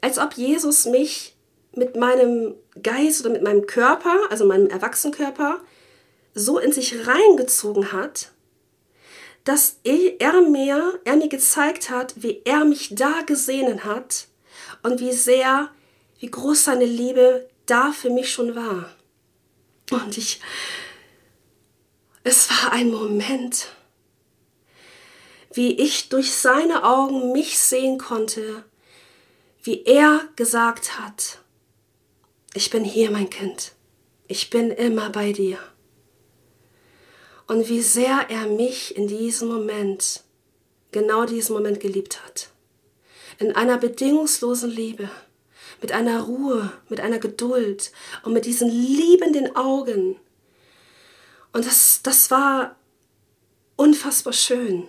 als 0.00 0.18
ob 0.18 0.34
Jesus 0.34 0.86
mich 0.86 1.34
mit 1.74 1.96
meinem 1.96 2.54
Geist 2.82 3.20
oder 3.20 3.30
mit 3.30 3.42
meinem 3.42 3.66
Körper, 3.66 4.16
also 4.30 4.46
meinem 4.46 4.68
Erwachsenenkörper, 4.68 5.60
so 6.34 6.58
in 6.58 6.72
sich 6.72 7.06
reingezogen 7.06 7.92
hat, 7.92 8.30
dass 9.44 9.78
er 9.82 10.42
mir, 10.42 11.00
er 11.04 11.16
mir 11.16 11.28
gezeigt 11.28 11.90
hat, 11.90 12.14
wie 12.16 12.42
er 12.44 12.64
mich 12.64 12.94
da 12.94 13.22
gesehen 13.22 13.84
hat 13.84 14.26
und 14.82 15.00
wie 15.00 15.12
sehr, 15.12 15.70
wie 16.18 16.30
groß 16.30 16.64
seine 16.64 16.84
Liebe 16.84 17.48
da 17.66 17.92
für 17.92 18.10
mich 18.10 18.30
schon 18.30 18.54
war. 18.54 18.90
Und 19.90 20.16
ich, 20.18 20.40
es 22.24 22.50
war 22.50 22.72
ein 22.72 22.90
Moment, 22.90 23.68
wie 25.52 25.72
ich 25.80 26.08
durch 26.08 26.32
seine 26.32 26.84
Augen 26.84 27.32
mich 27.32 27.58
sehen 27.58 27.98
konnte, 27.98 28.64
wie 29.62 29.84
er 29.84 30.20
gesagt 30.36 30.98
hat, 30.98 31.38
ich 32.54 32.70
bin 32.70 32.84
hier, 32.84 33.10
mein 33.10 33.30
Kind, 33.30 33.72
ich 34.26 34.50
bin 34.50 34.70
immer 34.70 35.10
bei 35.10 35.32
dir 35.32 35.58
und 37.46 37.68
wie 37.68 37.82
sehr 37.82 38.26
er 38.28 38.46
mich 38.46 38.96
in 38.96 39.08
diesem 39.08 39.48
Moment, 39.48 40.22
genau 40.92 41.24
diesen 41.24 41.54
Moment 41.54 41.80
geliebt 41.80 42.24
hat. 42.24 42.50
In 43.40 43.56
einer 43.56 43.76
bedingungslosen 43.76 44.70
Liebe, 44.70 45.10
mit 45.80 45.90
einer 45.90 46.22
Ruhe, 46.22 46.72
mit 46.88 47.00
einer 47.00 47.18
Geduld 47.18 47.90
und 48.22 48.34
mit 48.34 48.44
diesen 48.44 48.70
liebenden 48.70 49.56
Augen. 49.56 50.16
Und 51.52 51.66
das, 51.66 52.00
das 52.02 52.30
war 52.30 52.76
unfassbar 53.76 54.32
schön. 54.32 54.86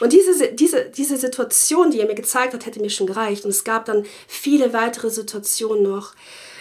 Und 0.00 0.12
diese, 0.12 0.52
diese, 0.52 0.84
diese 0.84 1.16
Situation, 1.16 1.90
die 1.90 2.00
er 2.00 2.06
mir 2.06 2.14
gezeigt 2.14 2.54
hat, 2.54 2.66
hätte 2.66 2.80
mir 2.80 2.90
schon 2.90 3.06
gereicht. 3.06 3.44
Und 3.44 3.50
es 3.50 3.64
gab 3.64 3.84
dann 3.86 4.04
viele 4.28 4.72
weitere 4.72 5.10
Situationen 5.10 5.82
noch. 5.82 6.14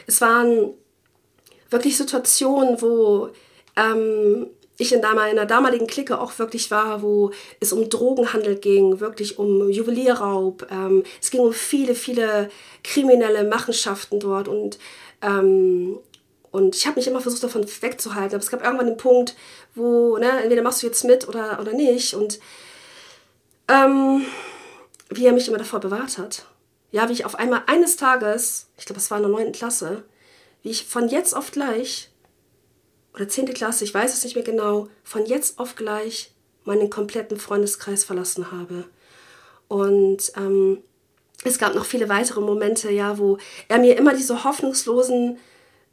Es 0.08 0.22
waren 0.22 0.74
wirklich 1.70 1.98
Situationen, 1.98 2.82
wo 2.82 3.30
ähm, 3.76 4.48
ich 4.78 4.94
in 4.94 5.02
meiner 5.02 5.46
damaligen 5.46 5.88
Clique 5.88 6.20
auch 6.20 6.38
wirklich 6.40 6.72
war, 6.72 7.02
wo 7.02 7.32
es 7.60 7.74
um 7.74 7.90
Drogenhandel 7.90 8.56
ging, 8.56 9.00
wirklich 9.00 9.38
um 9.38 9.70
Juwelierraub. 9.70 10.68
Ähm, 10.72 11.04
es 11.22 11.30
ging 11.32 11.42
um 11.42 11.54
viele, 11.54 11.96
viele 11.96 12.50
kriminelle 12.84 13.44
Machenschaften 13.44 14.20
dort 14.20 14.48
und, 14.48 14.78
ähm, 15.22 16.00
und 16.58 16.76
ich 16.76 16.88
habe 16.88 16.98
mich 16.98 17.06
immer 17.06 17.22
versucht, 17.22 17.44
davon 17.44 17.68
wegzuhalten. 17.82 18.34
Aber 18.34 18.44
es 18.44 18.50
gab 18.50 18.64
irgendwann 18.64 18.88
den 18.88 18.98
Punkt, 18.98 19.36
wo, 19.76 20.18
ne, 20.18 20.42
entweder 20.42 20.64
machst 20.64 20.82
du 20.82 20.88
jetzt 20.88 21.04
mit 21.04 21.28
oder, 21.28 21.60
oder 21.62 21.72
nicht. 21.72 22.16
Und 22.16 22.40
ähm, 23.68 24.26
wie 25.12 25.28
er 25.28 25.34
mich 25.34 25.48
immer 25.48 25.60
davor 25.60 25.80
bewahrt 25.80 26.18
hat. 26.18 26.48
Ja, 26.90 27.10
wie 27.10 27.14
ich 27.14 27.26
auf 27.26 27.36
einmal 27.36 27.62
eines 27.68 27.96
Tages, 27.96 28.70
ich 28.76 28.86
glaube, 28.86 29.00
es 29.00 29.12
war 29.12 29.20
in 29.20 29.24
der 29.26 29.32
9. 29.32 29.52
Klasse, 29.52 30.04
wie 30.64 30.72
ich 30.72 30.88
von 30.88 31.10
jetzt 31.10 31.36
auf 31.36 31.52
gleich 31.52 32.10
oder 33.14 33.28
10. 33.28 33.54
Klasse, 33.54 33.84
ich 33.84 33.94
weiß 33.94 34.12
es 34.12 34.24
nicht 34.24 34.34
mehr 34.34 34.44
genau, 34.44 34.88
von 35.04 35.28
jetzt 35.28 35.60
auf 35.60 35.76
gleich 35.76 36.32
meinen 36.64 36.90
kompletten 36.90 37.38
Freundeskreis 37.38 38.04
verlassen 38.04 38.52
habe. 38.52 38.86
Und 39.68 40.32
ähm, 40.36 40.82
es 41.44 41.60
gab 41.60 41.76
noch 41.76 41.86
viele 41.86 42.10
weitere 42.10 42.42
Momente, 42.42 42.90
ja, 42.90 43.20
wo 43.20 43.38
er 43.68 43.78
mir 43.78 43.96
immer 43.96 44.16
diese 44.16 44.44
hoffnungslosen 44.44 45.38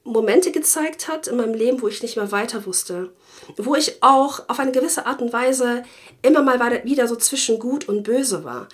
Momente 0.05 0.53
gezeigt 0.53 1.09
hat 1.09 1.27
in 1.27 1.37
meinem 1.37 1.55
Leben, 1.55 1.83
wo 1.83 1.89
ich 1.89 2.03
nicht 2.03 2.17
mehr 2.17 2.31
weiter 2.31 2.67
wusste. 2.67 3.13
Wo 3.57 3.75
ich 3.75 4.03
auch 4.03 4.49
auf 4.49 4.59
eine 4.59 4.73
gewisse 4.73 5.07
Art 5.07 5.21
und 5.23 5.33
Weise 5.33 5.83
immer 6.23 6.43
mal 6.43 6.85
wieder 6.85 7.09
so 7.09 7.17
zwischen 7.17 7.59
gut 7.59 7.89
und 7.89 8.03
böse 8.03 8.45
war. 8.45 8.69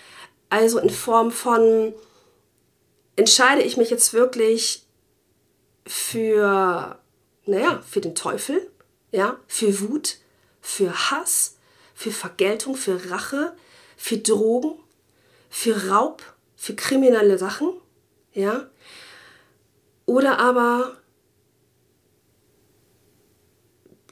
Also 0.48 0.78
in 0.78 0.90
Form 0.90 1.30
von, 1.30 1.94
entscheide 3.16 3.62
ich 3.62 3.76
mich 3.76 3.90
jetzt 3.90 4.12
wirklich 4.12 4.84
für 5.86 6.98
naja, 7.50 7.82
für 7.86 8.00
den 8.00 8.14
Teufel, 8.14 8.70
ja, 9.10 9.38
für 9.46 9.80
Wut, 9.80 10.18
für 10.60 11.10
Hass, 11.10 11.56
für 11.94 12.12
Vergeltung, 12.12 12.76
für 12.76 13.10
Rache, 13.10 13.56
für 13.96 14.18
Drogen, 14.18 14.74
für 15.48 15.88
Raub, 15.88 16.22
für 16.56 16.74
kriminelle 16.74 17.38
Sachen, 17.38 17.72
ja. 18.32 18.68
Oder 20.06 20.38
aber 20.38 20.96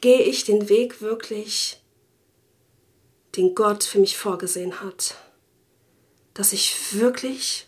gehe 0.01 0.23
ich 0.23 0.45
den 0.45 0.69
Weg 0.69 1.01
wirklich, 1.01 1.81
den 3.37 3.55
Gott 3.55 3.85
für 3.85 3.99
mich 3.99 4.17
vorgesehen 4.17 4.81
hat, 4.81 5.17
dass 6.35 6.53
ich 6.53 6.95
wirklich 6.95 7.67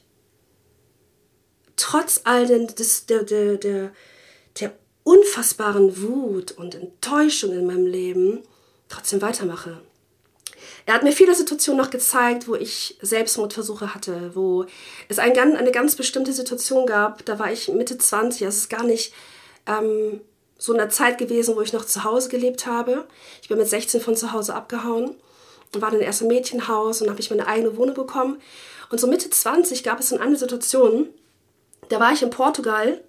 trotz 1.76 2.20
all 2.24 2.46
den, 2.46 2.66
des, 2.68 3.06
der, 3.06 3.22
der, 3.24 3.56
der, 3.56 3.92
der 4.60 4.72
unfassbaren 5.02 6.02
Wut 6.02 6.52
und 6.52 6.74
Enttäuschung 6.74 7.52
in 7.52 7.66
meinem 7.66 7.86
Leben 7.86 8.42
trotzdem 8.88 9.22
weitermache. 9.22 9.80
Er 10.86 10.94
hat 10.94 11.02
mir 11.02 11.12
viele 11.12 11.34
Situationen 11.34 11.80
noch 11.80 11.90
gezeigt, 11.90 12.48
wo 12.48 12.54
ich 12.54 12.98
Selbstmordversuche 13.00 13.94
hatte, 13.94 14.34
wo 14.34 14.66
es 15.08 15.18
ein, 15.18 15.36
eine 15.38 15.72
ganz 15.72 15.94
bestimmte 15.94 16.32
Situation 16.32 16.86
gab. 16.86 17.24
Da 17.24 17.38
war 17.38 17.52
ich 17.52 17.68
Mitte 17.68 17.96
20, 17.96 18.44
also 18.44 18.56
es 18.56 18.62
ist 18.62 18.70
gar 18.70 18.84
nicht 18.84 19.12
ähm, 19.66 20.20
so 20.60 20.74
eine 20.74 20.90
Zeit 20.90 21.18
gewesen, 21.18 21.56
wo 21.56 21.62
ich 21.62 21.72
noch 21.72 21.86
zu 21.86 22.04
Hause 22.04 22.28
gelebt 22.28 22.66
habe. 22.66 23.06
Ich 23.40 23.48
bin 23.48 23.58
mit 23.58 23.68
16 23.68 24.00
von 24.00 24.14
zu 24.14 24.32
Hause 24.32 24.54
abgehauen 24.54 25.16
und 25.74 25.82
war 25.82 25.90
dann 25.90 26.00
erst 26.00 26.20
im 26.20 26.28
Mädchenhaus 26.28 27.00
und 27.00 27.08
habe 27.08 27.18
ich 27.18 27.30
meine 27.30 27.46
eigene 27.46 27.76
Wohnung 27.76 27.94
bekommen. 27.94 28.40
Und 28.90 29.00
so 29.00 29.06
Mitte 29.06 29.30
20 29.30 29.82
gab 29.82 30.00
es 30.00 30.10
dann 30.10 30.20
eine 30.20 30.36
Situation, 30.36 31.08
da 31.88 31.98
war 31.98 32.12
ich 32.12 32.22
in 32.22 32.30
Portugal 32.30 33.00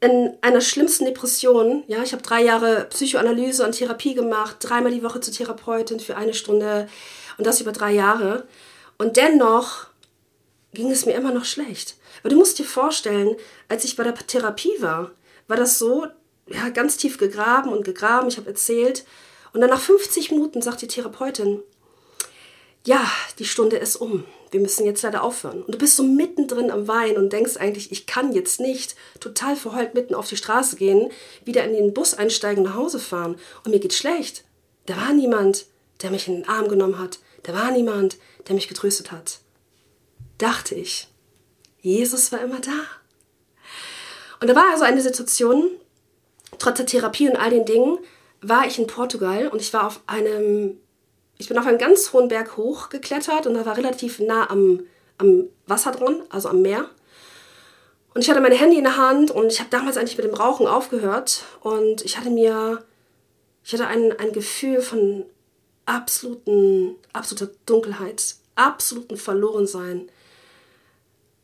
in 0.00 0.32
einer 0.40 0.60
schlimmsten 0.60 1.04
Depression. 1.04 1.84
Ja, 1.86 2.02
ich 2.02 2.12
habe 2.12 2.22
drei 2.22 2.42
Jahre 2.42 2.86
Psychoanalyse 2.90 3.64
und 3.64 3.72
Therapie 3.72 4.14
gemacht, 4.14 4.56
dreimal 4.60 4.92
die 4.92 5.02
Woche 5.02 5.20
zur 5.20 5.34
Therapeutin 5.34 6.00
für 6.00 6.16
eine 6.16 6.34
Stunde 6.34 6.88
und 7.36 7.46
das 7.46 7.60
über 7.60 7.72
drei 7.72 7.92
Jahre. 7.92 8.46
Und 8.96 9.16
dennoch, 9.16 9.88
ging 10.72 10.90
es 10.90 11.06
mir 11.06 11.14
immer 11.14 11.32
noch 11.32 11.44
schlecht. 11.44 11.96
Aber 12.20 12.30
du 12.30 12.36
musst 12.36 12.58
dir 12.58 12.64
vorstellen, 12.64 13.36
als 13.68 13.84
ich 13.84 13.96
bei 13.96 14.04
der 14.04 14.14
Therapie 14.14 14.80
war, 14.80 15.10
war 15.46 15.56
das 15.56 15.78
so, 15.78 16.06
ja, 16.50 16.68
ganz 16.70 16.96
tief 16.96 17.18
gegraben 17.18 17.72
und 17.72 17.84
gegraben, 17.84 18.28
ich 18.28 18.36
habe 18.36 18.48
erzählt. 18.48 19.04
Und 19.52 19.60
dann 19.60 19.70
nach 19.70 19.80
50 19.80 20.30
Minuten 20.30 20.62
sagt 20.62 20.82
die 20.82 20.88
Therapeutin, 20.88 21.60
ja, 22.84 23.10
die 23.38 23.44
Stunde 23.44 23.76
ist 23.76 23.96
um. 23.96 24.24
Wir 24.50 24.60
müssen 24.60 24.86
jetzt 24.86 25.02
leider 25.02 25.22
aufhören. 25.22 25.62
Und 25.62 25.74
du 25.74 25.78
bist 25.78 25.96
so 25.96 26.02
mittendrin 26.02 26.70
am 26.70 26.88
Wein 26.88 27.16
und 27.16 27.32
denkst 27.32 27.58
eigentlich, 27.58 27.92
ich 27.92 28.06
kann 28.06 28.32
jetzt 28.32 28.60
nicht 28.60 28.96
total 29.20 29.56
verheult 29.56 29.94
mitten 29.94 30.14
auf 30.14 30.28
die 30.28 30.36
Straße 30.36 30.76
gehen, 30.76 31.10
wieder 31.44 31.64
in 31.64 31.74
den 31.74 31.92
Bus 31.92 32.14
einsteigen, 32.14 32.64
nach 32.64 32.74
Hause 32.74 32.98
fahren. 32.98 33.36
Und 33.64 33.72
mir 33.72 33.80
geht's 33.80 33.98
schlecht. 33.98 34.44
Da 34.86 34.96
war 34.96 35.12
niemand, 35.12 35.66
der 36.02 36.10
mich 36.10 36.28
in 36.28 36.36
den 36.36 36.48
Arm 36.48 36.68
genommen 36.68 36.98
hat. 36.98 37.18
Da 37.42 37.52
war 37.52 37.70
niemand, 37.70 38.16
der 38.46 38.54
mich 38.54 38.68
getröstet 38.68 39.12
hat. 39.12 39.40
Dachte 40.38 40.74
ich. 40.74 41.08
Jesus 41.80 42.32
war 42.32 42.40
immer 42.40 42.60
da. 42.60 42.84
Und 44.40 44.48
da 44.48 44.54
war 44.54 44.70
also 44.70 44.84
eine 44.84 45.02
Situation, 45.02 45.70
trotz 46.58 46.78
der 46.78 46.86
Therapie 46.86 47.28
und 47.28 47.36
all 47.36 47.50
den 47.50 47.64
Dingen, 47.64 47.98
war 48.40 48.66
ich 48.66 48.78
in 48.78 48.86
Portugal 48.86 49.48
und 49.48 49.60
ich 49.60 49.72
war 49.72 49.86
auf 49.86 50.00
einem 50.06 50.78
ich 51.38 51.48
bin 51.48 51.56
auf 51.56 51.66
einen 51.66 51.78
ganz 51.78 52.12
hohen 52.12 52.28
Berg 52.28 52.56
hochgeklettert 52.56 53.46
und 53.46 53.54
da 53.54 53.64
war 53.64 53.76
relativ 53.76 54.18
nah 54.18 54.50
am, 54.50 54.80
am 55.18 55.44
Wasser 55.66 55.92
dran, 55.92 56.22
also 56.30 56.48
am 56.48 56.62
Meer. 56.62 56.90
Und 58.12 58.22
ich 58.22 58.30
hatte 58.30 58.40
mein 58.40 58.52
Handy 58.52 58.78
in 58.78 58.84
der 58.84 58.96
Hand 58.96 59.30
und 59.30 59.52
ich 59.52 59.60
habe 59.60 59.70
damals 59.70 59.96
eigentlich 59.96 60.16
mit 60.16 60.26
dem 60.26 60.34
Rauchen 60.34 60.66
aufgehört 60.66 61.44
und 61.60 62.04
ich 62.04 62.18
hatte 62.18 62.30
mir, 62.30 62.84
ich 63.64 63.72
hatte 63.72 63.86
ein, 63.86 64.12
ein 64.18 64.32
Gefühl 64.32 64.82
von 64.82 65.24
absoluten, 65.86 66.96
absoluter 67.12 67.52
Dunkelheit, 67.66 68.34
absoluten 68.56 69.16
Verlorensein. 69.16 70.10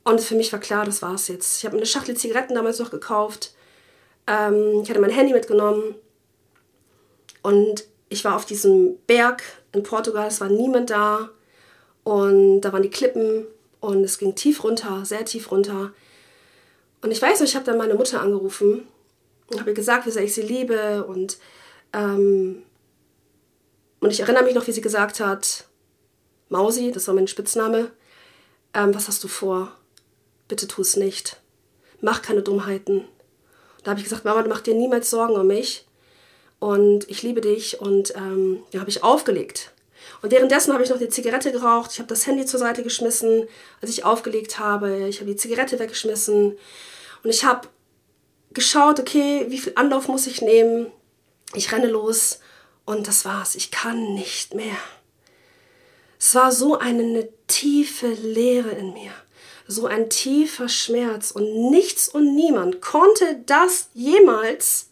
Und 0.03 0.21
für 0.21 0.35
mich 0.35 0.53
war 0.53 0.61
klar, 0.61 0.85
das 0.85 1.01
war 1.01 1.15
es 1.15 1.29
jetzt. 1.29 1.59
Ich 1.59 1.65
habe 1.65 1.77
mir 1.77 1.81
eine 1.81 1.87
Schachtel 1.87 2.17
Zigaretten 2.17 2.55
damals 2.55 2.81
noch 2.81 2.91
gekauft. 2.91 3.54
Ähm, 4.27 4.81
ich 4.83 4.91
hatte 4.91 5.01
mein 5.01 5.11
Handy 5.11 5.33
mitgenommen 5.33 5.95
und 7.43 7.85
ich 8.09 8.25
war 8.25 8.37
auf 8.37 8.47
diesem 8.47 8.99
Berg 9.07 9.43
in 9.73 9.83
Portugal, 9.83 10.29
es 10.29 10.41
war 10.41 10.49
niemand 10.49 10.91
da 10.91 11.31
und 12.05 12.61
da 12.61 12.73
waren 12.73 12.83
die 12.83 12.91
Klippen 12.91 13.47
und 13.81 14.05
es 14.05 14.19
ging 14.19 14.35
tief 14.35 14.65
runter, 14.65 15.05
sehr 15.05 15.25
tief 15.25 15.51
runter. 15.51 15.93
Und 17.03 17.11
ich 17.11 17.21
weiß 17.21 17.41
noch, 17.41 17.47
ich 17.47 17.55
habe 17.55 17.67
dann 17.67 17.77
meine 17.77 17.95
Mutter 17.95 18.21
angerufen 18.21 18.87
und 19.49 19.61
habe 19.61 19.71
ihr 19.71 19.77
gesagt, 19.77 20.07
wie 20.07 20.11
sehr 20.11 20.25
ich 20.25 20.35
sie 20.35 20.43
liebe 20.43 21.05
und, 21.05 21.39
ähm, 21.93 22.63
und 24.01 24.11
ich 24.11 24.21
erinnere 24.21 24.45
mich 24.45 24.55
noch, 24.55 24.67
wie 24.67 24.73
sie 24.73 24.81
gesagt 24.81 25.21
hat, 25.21 25.67
Mausi, 26.49 26.93
das 26.93 27.09
war 27.09 27.15
mein 27.15 27.29
Spitzname, 27.29 27.91
ähm, 28.73 28.95
was 28.95 29.09
hast 29.09 29.23
du 29.25 29.29
vor? 29.29 29.73
Bitte 30.49 30.67
tu 30.67 30.83
es 30.83 30.97
nicht. 30.97 31.41
Mach 32.01 32.23
keine 32.23 32.43
Dummheiten. 32.43 33.05
Da 33.85 33.91
habe 33.91 34.01
ich 34.01 34.05
gesagt, 34.05 34.25
Mama, 34.25 34.43
du 34.43 34.49
mach 34.49 34.61
dir 34.61 34.75
niemals 34.75 35.11
Sorgen 35.11 35.35
um 35.35 35.47
mich. 35.47 35.87
Und 36.59 37.09
ich 37.09 37.23
liebe 37.23 37.41
dich. 37.41 37.81
Und 37.81 38.15
ähm, 38.17 38.63
dann 38.73 38.81
habe 38.81 38.91
ich 38.91 39.05
aufgelegt. 39.05 39.73
Und 40.23 40.33
währenddessen 40.33 40.73
habe 40.73 40.83
ich 40.83 40.91
noch 40.91 40.99
die 40.99 41.09
Zigarette 41.09 41.53
geraucht, 41.53 41.91
ich 41.93 41.99
habe 41.99 42.09
das 42.09 42.27
Handy 42.27 42.47
zur 42.47 42.59
Seite 42.59 42.83
geschmissen, 42.83 43.47
als 43.81 43.91
ich 43.91 44.05
aufgelegt 44.05 44.59
habe, 44.59 45.07
ich 45.07 45.21
habe 45.21 45.31
die 45.31 45.37
Zigarette 45.37 45.79
weggeschmissen. 45.79 46.57
Und 47.23 47.31
ich 47.31 47.45
habe 47.45 47.69
geschaut, 48.53 49.01
okay, 49.01 49.47
wie 49.49 49.59
viel 49.59 49.73
Anlauf 49.77 50.09
muss 50.09 50.27
ich 50.27 50.41
nehmen? 50.41 50.87
Ich 51.55 51.73
renne 51.73 51.89
los. 51.89 52.41
Und 52.87 53.09
das 53.09 53.25
war's, 53.25 53.55
ich 53.55 53.71
kann 53.71 54.15
nicht 54.15 54.55
mehr. 54.55 54.77
Es 56.19 56.35
war 56.35 56.53
so 56.53 56.79
eine, 56.79 57.03
eine 57.03 57.29
tiefe 57.47 58.09
Leere 58.09 58.71
in 58.71 58.93
mir, 58.93 59.13
so 59.67 59.87
ein 59.87 60.11
tiefer 60.11 60.69
Schmerz 60.69 61.31
und 61.31 61.71
nichts 61.71 62.09
und 62.09 62.35
niemand 62.35 62.81
konnte 62.81 63.43
das 63.47 63.89
jemals 63.95 64.89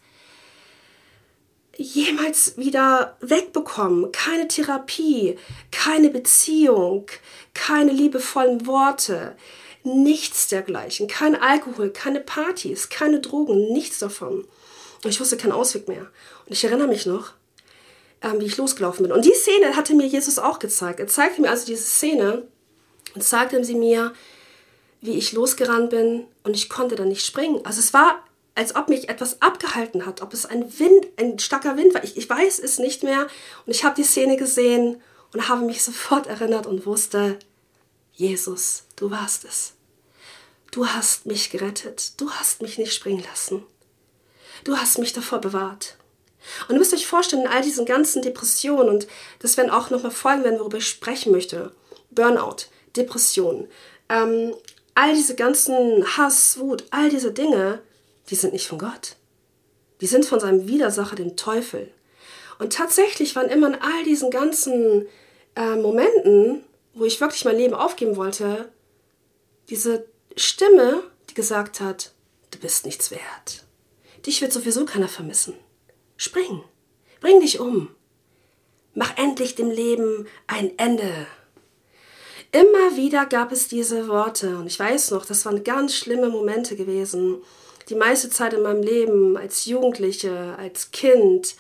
jemals 1.76 2.56
wieder 2.56 3.16
wegbekommen. 3.20 4.12
Keine 4.12 4.48
Therapie, 4.48 5.38
keine 5.70 6.10
Beziehung, 6.10 7.06
keine 7.54 7.92
liebevollen 7.92 8.66
Worte, 8.66 9.36
nichts 9.84 10.48
dergleichen. 10.48 11.08
Kein 11.08 11.34
Alkohol, 11.34 11.90
keine 11.90 12.20
Partys, 12.20 12.88
keine 12.88 13.20
Drogen, 13.20 13.72
nichts 13.72 13.98
davon. 13.98 14.46
Und 15.02 15.10
ich 15.10 15.20
wusste 15.20 15.36
keinen 15.36 15.52
Ausweg 15.52 15.88
mehr. 15.88 16.06
Und 16.46 16.52
ich 16.52 16.62
erinnere 16.64 16.88
mich 16.88 17.06
noch, 17.06 17.32
ähm, 18.22 18.40
wie 18.40 18.46
ich 18.46 18.56
losgelaufen 18.56 19.04
bin. 19.04 19.12
Und 19.12 19.24
die 19.24 19.34
Szene 19.34 19.74
hatte 19.74 19.94
mir 19.94 20.06
Jesus 20.06 20.38
auch 20.38 20.58
gezeigt. 20.58 21.00
Er 21.00 21.08
zeigte 21.08 21.40
mir 21.40 21.50
also 21.50 21.66
diese 21.66 21.82
Szene 21.82 22.46
und 23.14 23.24
zeigte 23.24 23.64
sie 23.64 23.74
mir, 23.74 24.12
wie 25.02 25.18
ich 25.18 25.32
losgerannt 25.32 25.90
bin 25.90 26.26
und 26.44 26.54
ich 26.54 26.70
konnte 26.70 26.96
dann 26.96 27.08
nicht 27.08 27.26
springen. 27.26 27.60
Also 27.66 27.80
es 27.80 27.92
war 27.92 28.22
als 28.54 28.76
ob 28.76 28.88
mich 28.88 29.08
etwas 29.08 29.40
abgehalten 29.40 30.04
hat, 30.04 30.20
ob 30.20 30.34
es 30.34 30.46
ein 30.46 30.78
Wind, 30.78 31.06
ein 31.16 31.38
starker 31.38 31.76
Wind 31.76 31.94
war. 31.94 32.04
Ich, 32.04 32.16
ich 32.16 32.28
weiß 32.28 32.58
es 32.58 32.78
nicht 32.78 33.02
mehr. 33.02 33.26
Und 33.66 33.74
ich 33.74 33.84
habe 33.84 33.96
die 33.96 34.02
Szene 34.02 34.36
gesehen 34.36 35.00
und 35.32 35.48
habe 35.48 35.64
mich 35.64 35.82
sofort 35.84 36.26
erinnert 36.26 36.66
und 36.66 36.86
wusste, 36.86 37.38
Jesus, 38.12 38.84
du 38.96 39.10
warst 39.10 39.44
es. 39.44 39.72
Du 40.70 40.86
hast 40.86 41.26
mich 41.26 41.50
gerettet. 41.50 42.20
Du 42.20 42.30
hast 42.30 42.62
mich 42.62 42.78
nicht 42.78 42.92
springen 42.92 43.24
lassen. 43.28 43.62
Du 44.64 44.76
hast 44.76 44.98
mich 44.98 45.12
davor 45.12 45.40
bewahrt. 45.40 45.96
Und 46.68 46.74
ihr 46.74 46.78
müsst 46.78 46.92
euch 46.92 47.06
vorstellen, 47.06 47.42
in 47.42 47.48
all 47.48 47.62
diesen 47.62 47.86
ganzen 47.86 48.20
Depressionen, 48.20 48.88
und 48.88 49.06
das 49.38 49.56
werden 49.56 49.70
auch 49.70 49.90
nochmal 49.90 50.10
Folgen 50.10 50.44
werden, 50.44 50.58
worüber 50.58 50.78
ich 50.78 50.88
sprechen 50.88 51.32
möchte, 51.32 51.72
Burnout, 52.10 52.66
Depression, 52.96 53.68
ähm, 54.08 54.54
all 54.94 55.14
diese 55.14 55.34
ganzen 55.34 56.04
Hass, 56.16 56.58
Wut, 56.58 56.84
all 56.90 57.08
diese 57.08 57.32
Dinge, 57.32 57.80
die 58.30 58.34
sind 58.34 58.52
nicht 58.52 58.66
von 58.66 58.78
Gott. 58.78 59.16
Die 60.00 60.06
sind 60.06 60.24
von 60.24 60.40
seinem 60.40 60.66
Widersacher, 60.66 61.16
dem 61.16 61.36
Teufel. 61.36 61.92
Und 62.58 62.72
tatsächlich 62.72 63.34
waren 63.36 63.48
immer 63.48 63.68
in 63.68 63.80
all 63.80 64.04
diesen 64.04 64.30
ganzen 64.30 65.06
äh, 65.56 65.76
Momenten, 65.76 66.64
wo 66.94 67.04
ich 67.04 67.20
wirklich 67.20 67.44
mein 67.44 67.56
Leben 67.56 67.74
aufgeben 67.74 68.16
wollte, 68.16 68.70
diese 69.68 70.06
Stimme, 70.36 71.02
die 71.30 71.34
gesagt 71.34 71.80
hat, 71.80 72.12
du 72.50 72.58
bist 72.58 72.84
nichts 72.84 73.10
wert. 73.10 73.64
Dich 74.26 74.40
wird 74.40 74.52
sowieso 74.52 74.84
keiner 74.84 75.08
vermissen. 75.08 75.54
Spring, 76.16 76.62
bring 77.20 77.40
dich 77.40 77.58
um. 77.58 77.94
Mach 78.94 79.16
endlich 79.16 79.54
dem 79.54 79.70
Leben 79.70 80.26
ein 80.46 80.78
Ende. 80.78 81.26
Immer 82.52 82.96
wieder 82.96 83.24
gab 83.24 83.50
es 83.50 83.68
diese 83.68 84.08
Worte 84.08 84.58
und 84.58 84.66
ich 84.66 84.78
weiß 84.78 85.10
noch, 85.12 85.24
das 85.24 85.46
waren 85.46 85.64
ganz 85.64 85.96
schlimme 85.96 86.28
Momente 86.28 86.76
gewesen, 86.76 87.38
die 87.88 87.94
meiste 87.94 88.28
Zeit 88.28 88.52
in 88.52 88.62
meinem 88.62 88.82
Leben 88.82 89.38
als 89.38 89.64
Jugendliche, 89.64 90.54
als 90.58 90.90
Kind, 90.90 91.56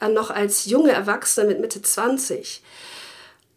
äh, 0.00 0.08
noch 0.08 0.30
als 0.30 0.66
junge 0.66 0.92
Erwachsene 0.92 1.48
mit 1.48 1.60
Mitte 1.60 1.82
20. 1.82 2.62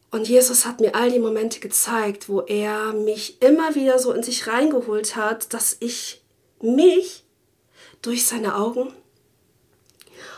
Und 0.10 0.28
Jesus 0.28 0.66
hat 0.66 0.80
mir 0.80 0.96
all 0.96 1.12
die 1.12 1.20
Momente 1.20 1.60
gezeigt, 1.60 2.28
wo 2.28 2.42
er 2.42 2.94
mich 2.94 3.40
immer 3.42 3.76
wieder 3.76 4.00
so 4.00 4.12
in 4.12 4.24
sich 4.24 4.48
reingeholt 4.48 5.16
hat, 5.16 5.54
dass 5.54 5.78
ich 5.80 6.24
mich 6.60 7.24
durch 8.02 8.26
seine 8.26 8.56
Augen 8.56 8.92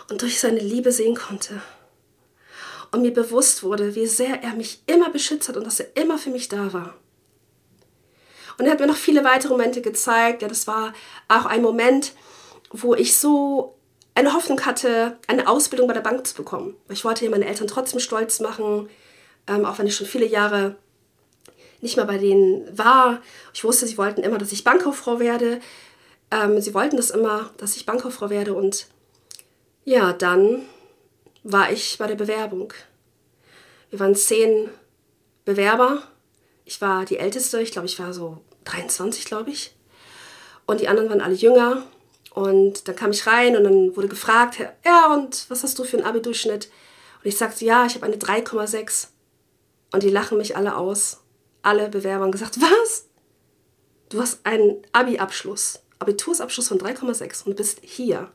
und 0.10 0.22
durch 0.22 0.42
seine 0.42 0.60
Liebe 0.60 0.92
sehen 0.92 1.16
konnte. 1.16 1.62
Und 2.92 3.02
mir 3.02 3.14
bewusst 3.14 3.64
wurde, 3.64 3.96
wie 3.96 4.06
sehr 4.06 4.44
er 4.44 4.54
mich 4.54 4.84
immer 4.86 5.10
beschützt 5.10 5.48
hat 5.48 5.58
und 5.58 5.66
dass 5.66 5.80
er 5.80 5.96
immer 5.96 6.18
für 6.18 6.30
mich 6.30 6.50
da 6.50 6.74
war. 6.74 6.96
Und 8.58 8.66
er 8.66 8.74
hat 8.74 8.80
mir 8.80 8.88
noch 8.88 8.96
viele 8.96 9.24
weitere 9.24 9.54
Momente 9.54 9.82
gezeigt. 9.82 10.42
Ja, 10.42 10.48
das 10.48 10.68
war 10.68 10.94
auch 11.30 11.46
ein 11.46 11.62
Moment, 11.62 12.14
wo 12.70 12.94
ich 12.94 13.16
so 13.16 13.76
eine 14.14 14.34
Hoffnung 14.34 14.62
hatte, 14.66 15.18
eine 15.28 15.48
Ausbildung 15.48 15.88
bei 15.88 15.94
der 15.94 16.02
Bank 16.02 16.28
zu 16.28 16.36
bekommen. 16.36 16.76
Ich 16.90 17.06
wollte 17.06 17.24
ja 17.24 17.32
meine 17.32 17.46
Eltern 17.46 17.68
trotzdem 17.68 18.00
stolz 18.00 18.40
machen, 18.40 18.90
ähm, 19.48 19.66
auch 19.66 19.80
wenn 19.80 19.88
ich 19.88 19.96
schon 19.96 20.08
viele 20.08 20.26
Jahre 20.26 20.76
nicht 21.82 21.96
mehr 21.98 22.06
bei 22.06 22.18
denen 22.18 22.78
war. 22.78 23.22
Ich 23.54 23.64
wusste, 23.64 23.88
sie 23.88 23.98
wollten 23.98 24.22
immer, 24.22 24.38
dass 24.38 24.52
ich 24.52 24.64
Bankkauffrau 24.64 25.20
werde. 25.20 25.60
Ähm, 26.30 26.62
sie 26.62 26.74
wollten 26.74 26.98
das 26.98 27.10
immer, 27.10 27.50
dass 27.58 27.76
ich 27.76 27.86
Bankkauffrau 27.86 28.30
werde. 28.30 28.54
Und 28.54 28.88
ja, 29.86 30.14
dann 30.14 30.62
war 31.44 31.72
ich 31.72 31.98
bei 31.98 32.08
der 32.08 32.16
Bewerbung. 32.16 32.74
Wir 33.90 34.00
waren 34.00 34.16
zehn 34.16 34.70
Bewerber. 35.46 36.04
Ich 36.66 36.82
war 36.82 37.06
die 37.06 37.18
Älteste, 37.18 37.62
ich 37.62 37.72
glaube, 37.72 37.88
ich 37.88 38.00
war 38.00 38.14
so 38.14 38.40
23, 38.66 39.26
glaube 39.26 39.50
ich. 39.50 39.76
Und 40.66 40.80
die 40.80 40.88
anderen 40.88 41.10
waren 41.10 41.22
alle 41.22 41.36
jünger. 41.36 41.84
Und 42.34 42.88
dann 42.88 42.96
kam 42.96 43.12
ich 43.12 43.28
rein 43.28 43.58
und 43.58 43.66
dann 43.66 43.96
wurde 43.96 44.08
gefragt, 44.08 44.60
ja, 44.86 45.14
und 45.14 45.46
was 45.50 45.64
hast 45.64 45.78
du 45.78 45.84
für 45.84 45.98
einen 45.98 46.06
Abi-Durchschnitt? 46.06 46.70
Und 47.22 47.28
ich 47.28 47.38
sagte, 47.38 47.66
ja, 47.66 47.86
ich 47.86 47.96
habe 47.96 48.06
eine 48.06 48.16
3,6. 48.16 49.08
Und 49.92 50.04
die 50.04 50.10
lachen 50.10 50.38
mich 50.38 50.56
alle 50.56 50.78
aus. 50.78 51.20
Alle 51.62 51.90
Bewerber 51.90 52.24
haben 52.24 52.32
gesagt, 52.32 52.60
was? 52.62 53.06
Du 54.10 54.20
hast 54.22 54.46
einen 54.46 54.82
Abi-Abschluss, 54.94 55.80
Abitursabschluss 56.00 56.70
von 56.70 56.80
3,6 56.80 57.46
und 57.46 57.56
bist 57.56 57.80
hier. 57.82 58.32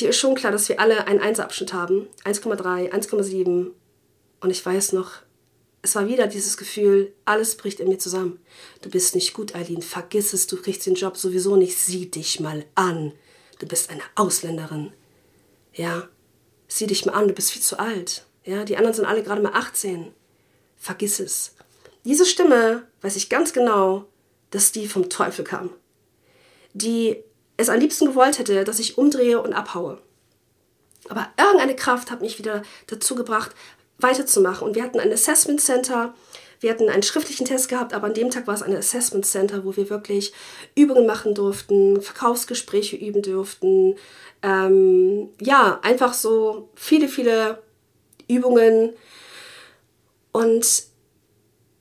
Dir 0.00 0.10
ist 0.10 0.18
schon 0.18 0.34
klar, 0.34 0.50
dass 0.50 0.68
wir 0.68 0.80
alle 0.80 1.06
einen 1.06 1.20
Einserabschnitt 1.20 1.74
haben. 1.74 2.08
1,3, 2.24 2.90
1,7. 2.90 3.70
Und 4.40 4.50
ich 4.50 4.64
weiß 4.64 4.92
noch, 4.92 5.12
es 5.82 5.94
war 5.94 6.08
wieder 6.08 6.26
dieses 6.26 6.56
Gefühl, 6.56 7.12
alles 7.26 7.56
bricht 7.56 7.80
in 7.80 7.88
mir 7.88 7.98
zusammen. 7.98 8.40
Du 8.80 8.88
bist 8.88 9.14
nicht 9.14 9.34
gut, 9.34 9.54
Eileen. 9.54 9.82
Vergiss 9.82 10.32
es, 10.32 10.46
du 10.46 10.60
kriegst 10.60 10.86
den 10.86 10.94
Job 10.94 11.18
sowieso 11.18 11.56
nicht. 11.56 11.76
Sieh 11.76 12.10
dich 12.10 12.40
mal 12.40 12.64
an. 12.74 13.12
Du 13.58 13.66
bist 13.66 13.90
eine 13.90 14.02
Ausländerin. 14.14 14.92
Ja, 15.74 16.08
sieh 16.66 16.86
dich 16.86 17.04
mal 17.04 17.12
an, 17.12 17.28
du 17.28 17.34
bist 17.34 17.50
viel 17.50 17.62
zu 17.62 17.78
alt. 17.78 18.24
Ja, 18.44 18.64
die 18.64 18.76
anderen 18.76 18.94
sind 18.94 19.04
alle 19.04 19.22
gerade 19.22 19.42
mal 19.42 19.52
18. 19.52 20.12
Vergiss 20.76 21.20
es. 21.20 21.54
Diese 22.06 22.24
Stimme, 22.24 22.86
weiß 23.02 23.16
ich 23.16 23.28
ganz 23.28 23.52
genau, 23.52 24.06
dass 24.50 24.72
die 24.72 24.88
vom 24.88 25.10
Teufel 25.10 25.44
kam. 25.44 25.70
Die 26.72 27.22
es 27.60 27.68
am 27.68 27.80
liebsten 27.80 28.06
gewollt 28.06 28.38
hätte, 28.38 28.64
dass 28.64 28.78
ich 28.78 28.98
umdrehe 28.98 29.40
und 29.40 29.52
abhaue. 29.52 29.98
Aber 31.08 31.28
irgendeine 31.38 31.76
Kraft 31.76 32.10
hat 32.10 32.20
mich 32.20 32.38
wieder 32.38 32.62
dazu 32.86 33.14
gebracht, 33.14 33.52
weiterzumachen. 33.98 34.66
Und 34.66 34.76
wir 34.76 34.82
hatten 34.82 35.00
ein 35.00 35.12
Assessment 35.12 35.60
Center. 35.60 36.14
Wir 36.60 36.70
hatten 36.70 36.90
einen 36.90 37.02
schriftlichen 37.02 37.46
Test 37.46 37.68
gehabt, 37.68 37.94
aber 37.94 38.06
an 38.06 38.14
dem 38.14 38.30
Tag 38.30 38.46
war 38.46 38.54
es 38.54 38.62
ein 38.62 38.76
Assessment 38.76 39.24
Center, 39.24 39.64
wo 39.64 39.76
wir 39.76 39.88
wirklich 39.88 40.32
Übungen 40.74 41.06
machen 41.06 41.34
durften, 41.34 42.02
Verkaufsgespräche 42.02 42.96
üben 42.96 43.22
durften. 43.22 43.96
Ähm, 44.42 45.30
ja, 45.40 45.80
einfach 45.82 46.12
so 46.12 46.68
viele, 46.74 47.08
viele 47.08 47.62
Übungen. 48.28 48.92
Und 50.32 50.84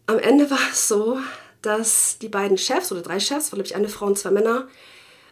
am 0.08 0.18
Ende 0.18 0.50
war 0.50 0.60
es 0.72 0.88
so, 0.88 1.20
dass 1.62 2.18
die 2.20 2.30
beiden 2.30 2.58
Chefs 2.58 2.92
oder 2.92 3.02
drei 3.02 3.20
Chefs, 3.20 3.52
war 3.52 3.58
glaube 3.58 3.68
ich 3.68 3.76
eine 3.76 3.89
Frau 3.89 4.06
und 4.06 4.18
zwei 4.18 4.32
Männer, 4.32 4.68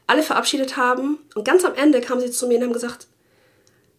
alle 0.07 0.23
verabschiedet 0.23 0.77
haben. 0.77 1.19
Und 1.35 1.45
ganz 1.45 1.63
am 1.63 1.75
Ende 1.75 2.01
kamen 2.01 2.21
sie 2.21 2.31
zu 2.31 2.47
mir 2.47 2.57
und 2.57 2.63
haben 2.63 2.73
gesagt, 2.73 3.07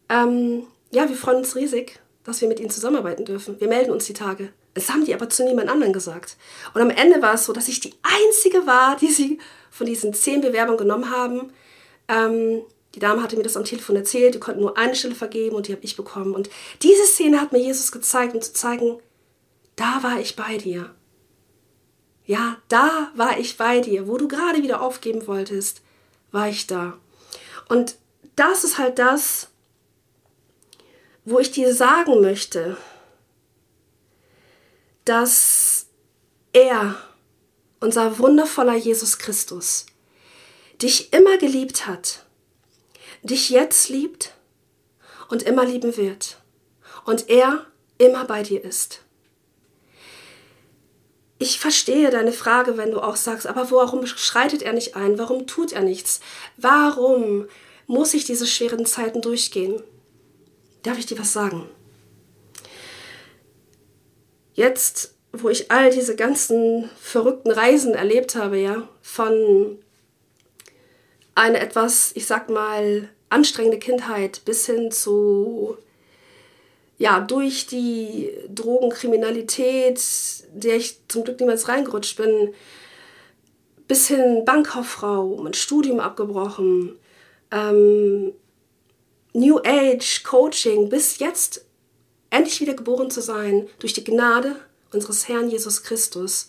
ähm, 0.09 0.67
ja, 0.91 1.09
wir 1.09 1.17
freuen 1.17 1.39
uns 1.39 1.55
riesig, 1.55 2.01
dass 2.25 2.41
wir 2.41 2.49
mit 2.49 2.61
ihnen 2.61 2.71
zusammenarbeiten 2.71 3.25
dürfen. 3.25 3.61
Wir 3.61 3.69
melden 3.69 3.91
uns 3.91 4.07
die 4.07 4.15
Tage. 4.15 4.53
Das 4.75 4.91
haben 4.91 5.05
die 5.05 5.15
aber 5.15 5.29
zu 5.29 5.45
niemand 5.45 5.69
anderen 5.69 5.93
gesagt. 5.93 6.37
Und 6.73 6.81
am 6.81 6.91
Ende 6.91 7.21
war 7.21 7.35
es 7.35 7.45
so, 7.45 7.53
dass 7.53 7.69
ich 7.69 7.81
die 7.81 7.95
Einzige 8.03 8.67
war, 8.67 8.97
die 8.97 9.11
sie 9.11 9.39
von 9.71 9.87
diesen 9.87 10.15
zehn 10.15 10.41
Bewerbern 10.41 10.77
genommen 10.77 11.11
haben. 11.11 11.53
Ähm, 12.09 12.63
die 12.95 13.01
Dame 13.01 13.23
hatte 13.23 13.37
mir 13.37 13.43
das 13.43 13.57
am 13.57 13.65
Telefon 13.65 13.97
erzählt, 13.97 14.35
die 14.35 14.41
konnten 14.41 14.61
nur 14.61 14.79
eine 14.79 14.95
Stelle 14.95 15.15
vergeben 15.15 15.57
und 15.57 15.69
die 15.69 15.73
habe 15.73 15.85
ich 15.85 15.97
bekommen. 15.97 16.35
Und 16.35 16.49
diese 16.83 17.05
Szene 17.05 17.41
hat 17.41 17.53
mir 17.53 17.61
Jesus 17.61 17.93
gezeigt, 17.93 18.35
um 18.35 18.41
zu 18.41 18.53
zeigen, 18.53 18.99
da 19.77 20.03
war 20.03 20.19
ich 20.21 20.37
bei 20.37 20.57
dir. 20.57 20.95
Ja, 22.25 22.57
da 22.69 23.11
war 23.15 23.39
ich 23.39 23.57
bei 23.57 23.81
dir. 23.81 24.07
Wo 24.07 24.17
du 24.17 24.29
gerade 24.29 24.63
wieder 24.63 24.81
aufgeben 24.81 25.27
wolltest, 25.27 25.83
war 26.31 26.49
ich 26.49 26.67
da. 26.67 26.99
Und 27.69 27.97
das 28.37 28.65
ist 28.65 28.79
halt 28.79 28.99
das, 28.99 29.49
wo 31.25 31.39
ich 31.39 31.51
dir 31.51 31.75
sagen 31.75 32.21
möchte, 32.21 32.77
dass 35.05 35.87
er, 36.53 36.97
unser 37.81 38.19
wundervoller 38.19 38.75
Jesus 38.75 39.19
Christus, 39.19 39.87
dich 40.81 41.13
immer 41.13 41.39
geliebt 41.39 41.87
hat, 41.87 42.27
dich 43.23 43.51
jetzt 43.51 43.89
liebt 43.89 44.35
und 45.29 45.43
immer 45.43 45.65
lieben 45.65 45.97
wird 45.97 46.41
und 47.05 47.29
er 47.29 47.67
immer 47.99 48.25
bei 48.25 48.43
dir 48.43 48.65
ist. 48.65 49.03
Ich 51.39 51.61
verstehe 51.61 52.11
deine 52.11 52.33
Frage, 52.33 52.77
wenn 52.77 52.91
du 52.91 53.01
auch 53.01 53.17
sagst, 53.17 53.47
aber 53.47 53.71
warum 53.71 54.07
schreitet 54.07 54.63
er 54.63 54.73
nicht 54.73 54.97
ein? 54.97 55.19
Warum 55.19 55.47
tut 55.47 55.73
er 55.73 55.83
nichts? 55.83 56.21
Warum 56.57 57.47
muss 57.87 58.13
ich 58.15 58.25
diese 58.25 58.47
schweren 58.47 58.87
Zeiten 58.87 59.23
durchgehen? 59.23 59.81
Darf 60.83 60.99
ich 60.99 61.07
dir 61.07 61.19
was 61.19 61.33
sagen? 61.33 61.69
Jetzt, 64.55 65.15
wo 65.33 65.49
ich 65.49 65.71
all 65.71 65.91
diese 65.91 66.17
ganzen 66.17 66.91
verrückten 67.01 67.53
Reisen 67.53 67.95
erlebt 67.95 68.35
habe, 68.35 68.59
ja, 68.59 68.89
von 69.01 69.79
einer 71.37 71.61
etwas, 71.61 72.11
ich 72.15 72.27
sag 72.27 72.51
mal, 72.51 73.09
anstrengende 73.31 73.79
Kindheit 73.79 74.43
bis 74.45 74.67
hin 74.67 74.91
zu, 74.91 75.79
ja, 76.99 77.21
durch 77.21 77.67
die 77.67 78.31
Drogenkriminalität, 78.53 80.01
der 80.53 80.77
ich 80.77 80.99
zum 81.07 81.25
Glück 81.25 81.39
niemals 81.39 81.69
reingerutscht 81.69 82.17
bin, 82.17 82.53
bis 83.87 84.09
hin 84.09 84.45
Bankkauffrau, 84.45 85.37
mein 85.43 85.55
Studium 85.55 86.01
abgebrochen, 86.01 86.99
ähm, 87.53 88.33
New 89.33 89.59
Age, 89.65 90.25
Coaching, 90.25 90.89
bis 90.89 91.21
jetzt 91.21 91.65
endlich 92.31 92.61
wieder 92.61 92.75
geboren 92.75 93.11
zu 93.11 93.23
sein 93.23 93.69
durch 93.79 93.93
die 93.93 94.05
Gnade 94.05 94.57
unseres 94.93 95.29
Herrn 95.29 95.49
Jesus 95.49 95.85
Christus, 95.85 96.49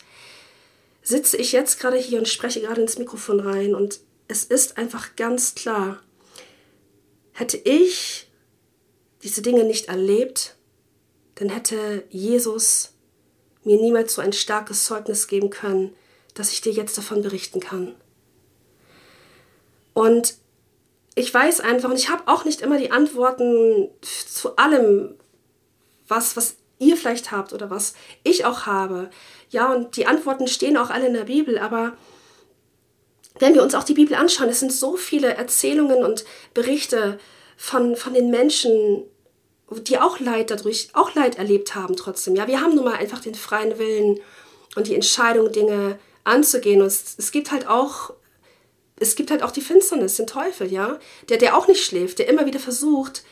sitze 1.04 1.38
ich 1.38 1.52
jetzt 1.52 1.80
gerade 1.80 1.98
hier 1.98 2.20
und 2.20 2.28
spreche 2.28 2.62
gerade 2.62 2.82
ins 2.82 2.98
Mikrofon 2.98 3.40
rein 3.40 3.76
und 3.76 4.00
es 4.28 4.44
ist 4.44 4.78
einfach 4.78 5.16
ganz 5.16 5.56
klar, 5.56 6.02
hätte 7.34 7.58
ich 7.58 8.29
diese 9.24 9.42
Dinge 9.42 9.64
nicht 9.64 9.88
erlebt, 9.88 10.56
dann 11.36 11.50
hätte 11.50 12.04
Jesus 12.10 12.94
mir 13.64 13.78
niemals 13.78 14.14
so 14.14 14.22
ein 14.22 14.34
starkes 14.34 14.86
Zeugnis 14.86 15.28
geben 15.28 15.50
können, 15.50 15.96
dass 16.34 16.52
ich 16.52 16.62
dir 16.62 16.72
jetzt 16.72 16.98
davon 16.98 17.22
berichten 17.22 17.60
kann. 17.60 17.96
Und 19.94 20.36
ich 21.16 21.34
weiß 21.34 21.60
einfach, 21.60 21.90
und 21.90 21.98
ich 21.98 22.10
habe 22.10 22.24
auch 22.28 22.46
nicht 22.46 22.62
immer 22.62 22.78
die 22.78 22.92
Antworten 22.92 23.90
zu 24.02 24.56
allem, 24.56 25.16
was, 26.08 26.38
was 26.38 26.56
ihr 26.78 26.96
vielleicht 26.96 27.32
habt 27.32 27.52
oder 27.52 27.70
was 27.70 27.94
ich 28.24 28.46
auch 28.46 28.66
habe. 28.66 29.10
Ja, 29.50 29.74
und 29.74 29.98
die 29.98 30.08
Antworten 30.08 30.48
stehen 30.48 30.78
auch 30.78 30.90
alle 30.90 31.08
in 31.08 31.14
der 31.14 31.26
Bibel, 31.26 31.60
aber 31.60 31.98
wenn 33.40 33.54
wir 33.54 33.64
uns 33.64 33.76
auch 33.76 33.84
die 33.84 33.94
Bibel 33.94 34.16
anschauen, 34.16 34.50
es 34.50 34.60
sind 34.60 34.72
so 34.72 34.96
viele 34.96 35.34
Erzählungen 35.34 36.04
und 36.04 36.26
Berichte 36.54 37.20
von, 37.62 37.98
von 37.98 38.14
den 38.14 38.32
Menschen, 38.32 39.04
die 39.70 40.00
auch 40.00 40.22
Leid 40.22 40.50
dadurch, 40.50 40.88
auch 40.94 41.14
Leid 41.14 41.38
erlebt 41.38 41.76
haben 41.76 41.98
trotzdem. 41.98 42.38
Ja, 42.38 42.48
wir 42.48 42.62
haben 42.62 42.74
nun 42.74 42.86
mal 42.86 42.96
einfach 42.96 43.20
den 43.20 43.36
freien 43.36 43.78
Willen 43.78 44.22
und 44.78 44.88
die 44.88 44.96
Entscheidung, 44.96 45.52
Dinge 45.52 46.00
anzugehen. 46.24 46.80
Und 46.82 46.88
es, 46.88 47.16
es 47.18 47.32
gibt 47.32 47.52
halt 47.52 47.68
auch 47.68 48.14
es 49.02 49.16
gibt 49.16 49.32
halt 49.32 49.44
auch 49.44 49.52
die 49.52 49.62
Finsternis, 49.62 50.16
den 50.16 50.28
Teufel, 50.28 50.72
ja, 50.72 51.00
der, 51.30 51.38
der 51.38 51.58
auch 51.58 51.68
nicht 51.70 51.86
schläft, 51.86 52.20
der 52.20 52.28
immer 52.28 52.46
wieder 52.46 52.60
versucht, 52.60 53.24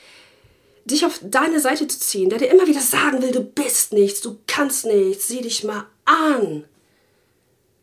dich 0.85 1.05
auf 1.05 1.19
deine 1.21 1.59
Seite 1.59 1.87
zu 1.87 1.99
ziehen, 1.99 2.29
der 2.29 2.39
dir 2.39 2.49
immer 2.49 2.67
wieder 2.67 2.79
sagen 2.79 3.21
will, 3.21 3.31
du 3.31 3.41
bist 3.41 3.91
nichts, 3.91 4.21
du 4.21 4.37
kannst 4.47 4.85
nichts, 4.85 5.27
sieh 5.27 5.41
dich 5.41 5.65
mal 5.65 5.85
an. 6.05 6.63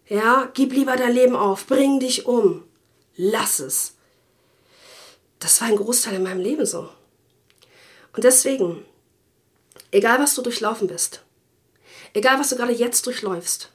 Ja, 0.08 0.50
gib 0.54 0.72
lieber 0.72 0.96
dein 0.96 1.12
Leben 1.12 1.36
auf, 1.36 1.66
bring 1.66 2.00
dich 2.00 2.24
um, 2.24 2.64
lass 3.16 3.58
es. 3.58 3.94
Das 5.44 5.60
war 5.60 5.68
ein 5.68 5.76
Großteil 5.76 6.14
in 6.14 6.22
meinem 6.22 6.40
Leben 6.40 6.64
so. 6.64 6.88
Und 8.14 8.24
deswegen, 8.24 8.82
egal 9.90 10.18
was 10.18 10.34
du 10.34 10.40
durchlaufen 10.40 10.88
bist, 10.88 11.22
egal 12.14 12.38
was 12.38 12.48
du 12.48 12.56
gerade 12.56 12.72
jetzt 12.72 13.04
durchläufst, 13.04 13.70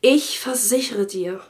ich 0.00 0.40
versichere 0.40 1.04
dir, 1.04 1.44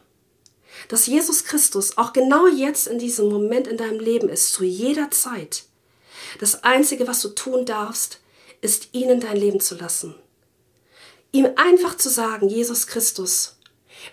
dass 0.89 1.07
Jesus 1.07 1.45
Christus 1.45 1.97
auch 1.97 2.13
genau 2.13 2.49
jetzt 2.49 2.89
in 2.89 2.99
diesem 2.99 3.29
Moment 3.29 3.69
in 3.69 3.77
deinem 3.77 4.01
Leben 4.01 4.29
ist, 4.29 4.53
zu 4.53 4.65
jeder 4.65 5.13
Zeit. 5.13 5.63
Das 6.41 6.65
Einzige, 6.65 7.07
was 7.07 7.21
du 7.21 7.29
tun 7.29 7.65
darfst, 7.67 8.19
ist 8.63 8.89
ihn 8.95 9.11
in 9.11 9.21
dein 9.21 9.37
Leben 9.37 9.61
zu 9.61 9.77
lassen. 9.77 10.17
Ihm 11.31 11.47
einfach 11.55 11.97
zu 11.97 12.11
sagen, 12.11 12.49
Jesus 12.49 12.89
Christus, 12.89 13.59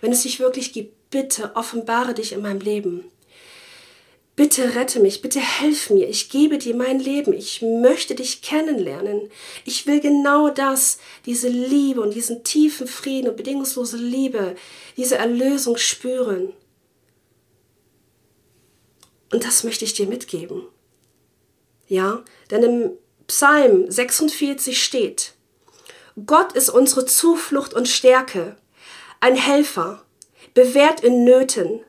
wenn 0.00 0.12
es 0.12 0.22
dich 0.22 0.38
wirklich 0.38 0.72
gibt, 0.72 1.10
bitte 1.10 1.56
offenbare 1.56 2.14
dich 2.14 2.32
in 2.32 2.42
meinem 2.42 2.60
Leben. 2.60 3.10
Bitte 4.34 4.74
rette 4.74 5.00
mich, 5.00 5.20
bitte 5.20 5.40
helf 5.40 5.90
mir, 5.90 6.08
ich 6.08 6.30
gebe 6.30 6.56
dir 6.56 6.74
mein 6.74 6.98
Leben, 6.98 7.34
ich 7.34 7.60
möchte 7.60 8.14
dich 8.14 8.40
kennenlernen. 8.40 9.30
Ich 9.66 9.86
will 9.86 10.00
genau 10.00 10.48
das, 10.48 10.98
diese 11.26 11.48
Liebe 11.48 12.00
und 12.00 12.14
diesen 12.14 12.42
tiefen 12.42 12.86
Frieden 12.86 13.28
und 13.28 13.36
bedingungslose 13.36 13.98
Liebe, 13.98 14.56
diese 14.96 15.18
Erlösung 15.18 15.76
spüren. 15.76 16.54
Und 19.30 19.44
das 19.44 19.64
möchte 19.64 19.84
ich 19.84 19.92
dir 19.92 20.06
mitgeben. 20.06 20.62
Ja, 21.86 22.24
denn 22.50 22.62
im 22.62 22.90
Psalm 23.26 23.90
46 23.90 24.82
steht, 24.82 25.34
Gott 26.24 26.52
ist 26.52 26.70
unsere 26.70 27.04
Zuflucht 27.04 27.74
und 27.74 27.86
Stärke, 27.86 28.56
ein 29.20 29.36
Helfer, 29.36 30.02
bewährt 30.54 31.00
in 31.00 31.24
Nöten. 31.24 31.80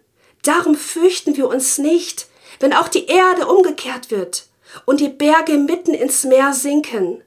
Darum 0.42 0.76
fürchten 0.76 1.38
wir 1.38 1.48
uns 1.48 1.78
nicht, 1.78 2.28
wenn 2.60 2.74
auch 2.74 2.88
die 2.88 3.08
Erde 3.08 3.48
umgekehrt 3.48 4.12
wird 4.12 4.48
und 4.86 5.00
die 5.00 5.10
Berge 5.10 5.58
mitten 5.58 5.94
ins 5.94 6.24
Meer 6.24 6.54
sinken, 6.54 7.24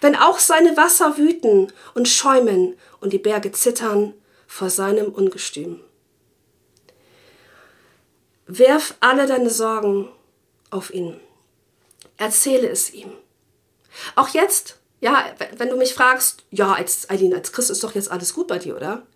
wenn 0.00 0.16
auch 0.16 0.38
seine 0.38 0.76
Wasser 0.76 1.16
wüten 1.16 1.72
und 1.94 2.08
schäumen 2.08 2.76
und 3.00 3.12
die 3.12 3.18
Berge 3.18 3.52
zittern 3.52 4.14
vor 4.46 4.70
seinem 4.70 5.12
Ungestüm. 5.12 5.80
Werf 8.46 8.94
alle 9.00 9.26
deine 9.26 9.50
Sorgen 9.50 10.08
auf 10.70 10.92
ihn. 10.92 11.18
Erzähle 12.16 12.68
es 12.68 12.92
ihm. 12.92 13.12
Auch 14.16 14.28
jetzt, 14.28 14.80
Ja, 15.00 15.24
wenn 15.56 15.70
du 15.70 15.76
mich 15.76 15.94
fragst, 15.94 16.44
ja, 16.50 16.74
als 16.74 17.08
Eileen, 17.08 17.32
als 17.34 17.52
Christ 17.52 17.70
ist 17.70 17.82
doch 17.82 17.94
jetzt 17.94 18.10
alles 18.10 18.34
gut 18.34 18.48
bei 18.48 18.58
dir, 18.58 18.76
oder? 18.76 19.06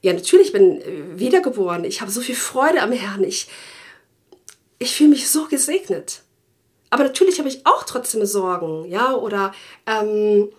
Ja, 0.00 0.12
natürlich 0.12 0.52
bin 0.52 0.80
äh, 0.80 1.18
wiedergeboren. 1.18 1.84
Ich 1.84 2.00
habe 2.00 2.10
so 2.10 2.20
viel 2.20 2.34
Freude 2.34 2.80
am 2.80 2.92
Herrn. 2.92 3.22
Ich, 3.22 3.48
ich 4.78 4.94
fühle 4.94 5.10
mich 5.10 5.28
so 5.30 5.46
gesegnet. 5.46 6.22
Aber 6.90 7.04
natürlich 7.04 7.38
habe 7.38 7.48
ich 7.48 7.66
auch 7.66 7.84
trotzdem 7.84 8.24
Sorgen, 8.26 8.84
ja, 8.86 9.14
oder 9.14 9.52
ähm, 9.86 10.50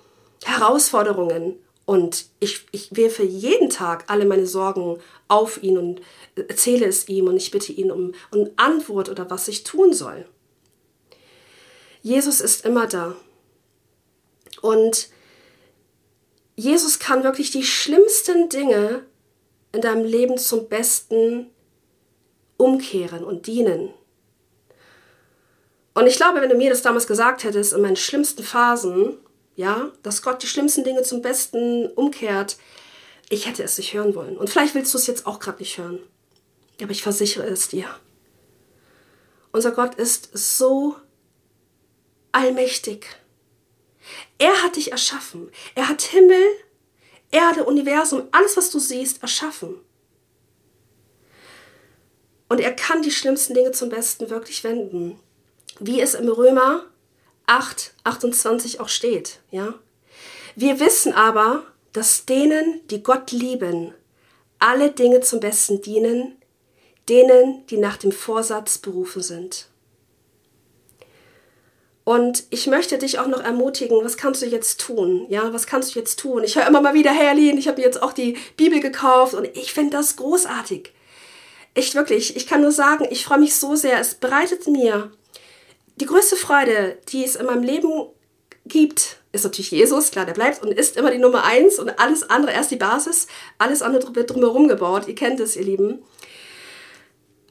Herausforderungen. 0.44 1.58
Und 1.86 2.26
ich, 2.40 2.66
ich 2.72 2.96
werfe 2.96 3.24
jeden 3.24 3.70
Tag 3.70 4.06
alle 4.08 4.26
meine 4.26 4.46
Sorgen 4.46 5.00
auf 5.30 5.64
ihn 5.64 5.78
und 5.78 6.02
erzähle 6.36 6.86
es 6.86 7.08
ihm 7.08 7.28
und 7.28 7.38
ich 7.38 7.52
bitte 7.52 7.72
ihn 7.72 7.92
um, 7.92 8.14
um 8.32 8.50
Antwort 8.58 9.08
oder 9.08 9.30
was 9.30 9.48
ich 9.48 9.64
tun 9.64 9.94
soll. 9.94 10.26
Jesus 12.02 12.42
ist 12.42 12.66
immer 12.66 12.88
da. 12.88 13.16
Und 14.62 15.10
Jesus 16.56 17.00
kann 17.00 17.24
wirklich 17.24 17.52
die 17.52 17.64
schlimmsten 17.64 18.50
Dinge 18.50 19.06
in 19.72 19.82
deinem 19.82 20.04
Leben 20.04 20.38
zum 20.38 20.68
Besten 20.68 21.52
umkehren 22.58 23.24
und 23.24 23.48
dienen. 23.48 23.94
Und 25.98 26.06
ich 26.06 26.18
glaube, 26.18 26.42
wenn 26.42 26.50
du 26.50 26.56
mir 26.56 26.70
das 26.70 26.84
damals 26.84 27.08
gesagt 27.08 27.44
hättest, 27.44 27.74
in 27.74 27.82
meinen 27.82 27.96
schlimmsten 27.96 28.44
Phasen, 28.44 29.18
ja, 29.56 29.92
dass 30.04 30.22
Gott 30.22 30.44
die 30.44 30.48
schlimmsten 30.48 30.84
Dinge 30.84 31.02
zum 31.02 31.24
Besten 31.24 31.88
umkehrt, 31.88 32.58
ich 33.30 33.48
hätte 33.48 33.64
es 33.64 33.80
nicht 33.80 33.96
hören 33.96 34.14
wollen. 34.14 34.38
Und 34.38 34.48
vielleicht 34.52 34.76
willst 34.76 34.94
du 34.94 35.00
es 35.00 35.08
jetzt 35.08 35.26
auch 35.26 35.40
gerade 35.40 35.58
nicht 35.58 35.76
hören. 35.80 35.98
Aber 36.80 36.92
ich 36.92 37.02
versichere 37.02 37.48
es 37.48 37.70
dir. 37.70 37.88
Unser 39.52 39.72
Gott 39.72 39.96
ist 39.96 40.30
so 40.38 40.98
allmächtig. 42.32 43.08
Er 44.38 44.62
hat 44.62 44.76
dich 44.76 44.92
erschaffen. 44.92 45.50
Er 45.74 45.90
hat 45.90 46.04
Himmel, 46.04 46.46
Erde, 47.32 47.64
Universum, 47.64 48.28
alles, 48.32 48.56
was 48.56 48.70
du 48.70 48.78
siehst, 48.78 49.24
erschaffen. 49.24 49.82
Und 52.50 52.60
er 52.60 52.76
kann 52.76 53.02
die 53.02 53.10
schlimmsten 53.10 53.56
Dinge 53.56 53.72
zum 53.72 53.90
Besten 53.90 54.30
wirklich 54.30 54.64
wenden 54.64 55.20
wie 55.80 56.02
es 56.02 56.14
im 56.14 56.30
Römer 56.30 56.86
8, 57.46 57.94
28 58.04 58.80
auch 58.80 58.90
steht. 58.90 59.40
Ja? 59.52 59.74
Wir 60.56 60.80
wissen 60.80 61.14
aber, 61.14 61.64
dass 61.94 62.26
denen, 62.26 62.82
die 62.90 63.04
Gott 63.04 63.32
lieben, 63.32 63.94
alle 64.60 64.92
Dinge 64.92 65.22
zum 65.22 65.40
Besten 65.40 65.82
dienen, 65.82 66.36
denen, 67.10 67.66
die 67.68 67.78
nach 67.78 67.98
dem 67.98 68.12
Vorsatz 68.12 68.78
berufen 68.78 69.22
sind. 69.22 69.68
Und 72.04 72.46
ich 72.52 72.68
möchte 72.68 72.98
dich 72.98 73.20
auch 73.20 73.28
noch 73.28 73.42
ermutigen, 73.42 74.04
was 74.04 74.16
kannst 74.16 74.42
du 74.42 74.46
jetzt 74.46 74.80
tun? 74.80 75.26
Ja, 75.30 75.52
was 75.52 75.68
kannst 75.68 75.94
du 75.94 76.00
jetzt 76.00 76.18
tun? 76.18 76.44
Ich 76.44 76.56
höre 76.56 76.66
immer 76.66 76.80
mal 76.80 76.94
wieder, 76.94 77.12
Herr 77.12 77.34
Lien, 77.34 77.58
ich 77.58 77.68
habe 77.68 77.82
mir 77.82 77.86
jetzt 77.86 78.02
auch 78.02 78.14
die 78.14 78.38
Bibel 78.56 78.80
gekauft 78.80 79.34
und 79.34 79.46
ich 79.58 79.74
finde 79.74 79.98
das 79.98 80.16
großartig. 80.16 80.94
Echt 81.74 81.96
wirklich, 81.96 82.38
ich 82.38 82.48
kann 82.48 82.62
nur 82.62 82.72
sagen, 82.72 83.06
ich 83.10 83.26
freue 83.26 83.40
mich 83.40 83.56
so 83.56 83.76
sehr. 83.76 84.00
Es 84.00 84.16
bereitet 84.16 84.68
mir 84.68 85.12
die 85.98 86.06
größte 86.06 86.36
Freude, 86.36 86.98
die 87.10 87.24
es 87.24 87.36
in 87.36 87.46
meinem 87.46 87.64
Leben 87.64 88.08
gibt, 88.66 89.18
ist 89.32 89.44
natürlich 89.44 89.72
Jesus, 89.72 90.12
klar, 90.12 90.26
der 90.26 90.34
bleibt 90.34 90.62
und 90.62 90.72
ist 90.72 90.98
immer 90.98 91.12
die 91.12 91.18
Nummer 91.18 91.44
eins 91.44 91.80
und 91.80 92.00
alles 92.00 92.30
andere 92.30 92.52
erst 92.52 92.72
die 92.72 92.76
Basis, 92.76 93.28
alles 93.58 93.82
andere 93.82 94.16
wird 94.16 94.30
drumherum 94.30 94.68
gebaut. 94.68 95.08
Ihr 95.08 95.16
kennt 95.16 95.40
es, 95.40 95.56
ihr 95.56 95.64
Lieben. 95.64 96.00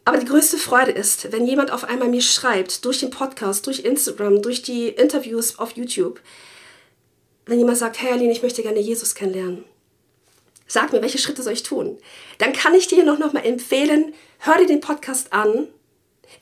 Aber 0.05 0.19
die 0.19 0.27
größte 0.27 0.57
Freude 0.57 0.93
ist, 0.93 1.33
wenn 1.33 1.47
jemand 1.47 1.73
auf 1.73 1.85
einmal 1.85 2.09
mir 2.09 2.23
schreibt, 2.23 2.85
durch 2.85 3.01
den 3.01 3.11
Podcast, 3.11 3.67
durch 3.67 3.81
Instagram, 3.81 4.41
durch 4.41 4.63
die 4.63 4.89
Interviews 4.89 5.59
auf 5.59 5.73
YouTube, 5.73 6.21
wenn 7.47 7.59
jemand 7.59 7.79
sagt, 7.79 8.01
Herr 8.01 8.13
Aline, 8.13 8.33
ich 8.33 8.43
möchte 8.43 8.63
gerne 8.63 8.79
Jesus 8.79 9.15
kennenlernen. 9.15 9.65
Sag 10.69 10.93
mir, 10.93 11.03
welche 11.03 11.19
Schritte 11.19 11.43
soll 11.43 11.53
ich 11.53 11.63
tun? 11.63 11.99
Dann 12.39 12.53
kann 12.53 12.75
ich 12.75 12.87
dir 12.87 13.05
noch, 13.05 13.19
noch 13.19 13.33
mal 13.33 13.45
empfehlen, 13.45 14.15
hör 14.39 14.59
dir 14.59 14.67
den 14.67 14.81
Podcast 14.81 15.33
an, 15.33 15.69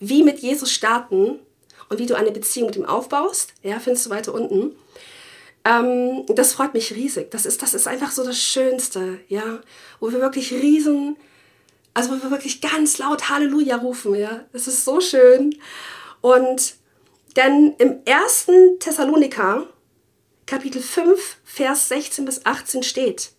wie 0.01 0.23
mit 0.23 0.41
Jesus 0.41 0.71
starten 0.71 1.39
und 1.89 1.99
wie 1.99 2.07
du 2.07 2.17
eine 2.17 2.31
Beziehung 2.31 2.69
mit 2.69 2.77
ihm 2.77 2.87
aufbaust. 2.87 3.53
Ja, 3.63 3.79
findest 3.81 4.07
du 4.07 4.11
weiter 4.11 4.35
unten. 4.35 4.77
Ähm, 5.65 6.25
das 6.29 6.53
freut 6.53 6.75
mich 6.75 6.95
riesig. 6.95 7.31
Das 7.31 7.47
ist, 7.47 7.63
das 7.63 7.75
ist 7.75 7.89
einfach 7.89 8.13
so 8.13 8.25
das 8.25 8.39
Schönste, 8.39 9.21
ja, 9.29 9.61
wo 10.01 10.13
wir 10.13 10.21
wirklich 10.21 10.53
riesen, 10.53 11.17
also 11.95 12.11
wo 12.11 12.23
wir 12.23 12.31
wirklich 12.31 12.61
ganz 12.61 12.99
laut 12.99 13.31
Halleluja 13.31 13.77
rufen, 13.77 14.15
ja. 14.15 14.45
Das 14.53 14.67
ist 14.67 14.85
so 14.85 15.01
schön. 15.01 15.57
Und 16.21 16.75
denn 17.37 17.75
im 17.79 18.01
ersten 18.05 18.79
Thessaloniker, 18.79 19.67
Kapitel 20.47 20.83
5, 20.83 21.39
Vers 21.45 21.89
16 21.89 22.25
bis 22.25 22.45
18 22.45 22.83
steht, 22.83 23.33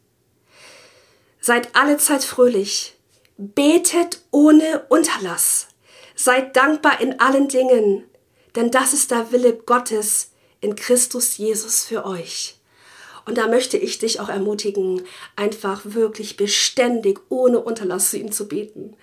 Seid 1.39 1.75
alle 1.75 1.97
Zeit 1.97 2.23
fröhlich, 2.23 2.97
betet 3.37 4.23
ohne 4.31 4.83
Unterlass, 4.89 5.67
seid 6.15 6.55
dankbar 6.55 6.99
in 7.01 7.19
allen 7.19 7.47
Dingen, 7.47 8.03
denn 8.55 8.71
das 8.71 8.93
ist 8.93 9.11
der 9.11 9.31
Wille 9.31 9.53
Gottes 9.53 10.31
in 10.61 10.75
Christus 10.75 11.37
Jesus 11.37 11.83
für 11.83 12.05
euch. 12.05 12.55
Und 13.25 13.37
da 13.37 13.47
möchte 13.47 13.77
ich 13.77 13.97
dich 13.97 14.19
auch 14.19 14.29
ermutigen, 14.29 15.03
einfach 15.35 15.81
wirklich 15.83 16.37
beständig, 16.37 17.19
ohne 17.29 17.59
Unterlass 17.59 18.11
zu 18.11 18.17
ihm 18.17 18.31
zu 18.31 18.47
beten. 18.47 18.95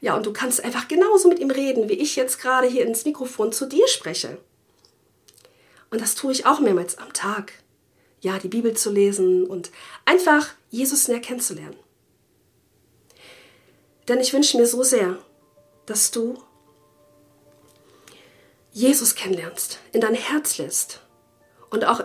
Ja, 0.00 0.16
und 0.16 0.26
du 0.26 0.32
kannst 0.32 0.62
einfach 0.64 0.88
genauso 0.88 1.28
mit 1.28 1.38
ihm 1.38 1.50
reden, 1.50 1.88
wie 1.88 1.94
ich 1.94 2.16
jetzt 2.16 2.40
gerade 2.40 2.66
hier 2.66 2.86
ins 2.86 3.04
Mikrofon 3.04 3.52
zu 3.52 3.66
dir 3.66 3.86
spreche. 3.88 4.38
Und 5.90 6.00
das 6.00 6.14
tue 6.14 6.32
ich 6.32 6.46
auch 6.46 6.60
mehrmals 6.60 6.98
am 6.98 7.12
Tag. 7.12 7.52
Ja, 8.20 8.38
die 8.38 8.48
Bibel 8.48 8.76
zu 8.76 8.90
lesen 8.90 9.46
und 9.46 9.70
einfach 10.04 10.48
Jesus 10.70 11.08
näher 11.08 11.20
kennenzulernen. 11.20 11.76
Denn 14.08 14.20
ich 14.20 14.32
wünsche 14.32 14.56
mir 14.56 14.66
so 14.66 14.82
sehr, 14.82 15.18
dass 15.86 16.10
du 16.10 16.42
Jesus 18.72 19.14
kennenlernst, 19.14 19.78
in 19.92 20.00
dein 20.00 20.14
Herz 20.14 20.58
lässt 20.58 21.00
und 21.70 21.84
auch 21.84 22.04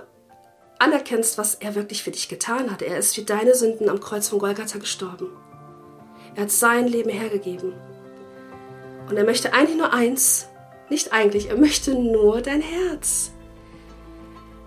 anerkennst, 0.79 1.37
was 1.37 1.55
er 1.55 1.75
wirklich 1.75 2.03
für 2.03 2.11
dich 2.11 2.29
getan 2.29 2.71
hat. 2.71 2.81
Er 2.81 2.97
ist 2.97 3.15
für 3.15 3.21
deine 3.21 3.55
Sünden 3.55 3.89
am 3.89 3.99
Kreuz 3.99 4.27
von 4.27 4.39
Golgatha 4.39 4.79
gestorben. 4.79 5.29
Er 6.35 6.43
hat 6.43 6.51
sein 6.51 6.87
Leben 6.87 7.09
hergegeben. 7.09 7.73
Und 9.09 9.17
er 9.17 9.23
möchte 9.23 9.53
eigentlich 9.53 9.77
nur 9.77 9.93
eins, 9.93 10.47
nicht 10.89 11.13
eigentlich, 11.13 11.49
er 11.49 11.57
möchte 11.57 11.93
nur 11.93 12.41
dein 12.41 12.61
Herz. 12.61 13.31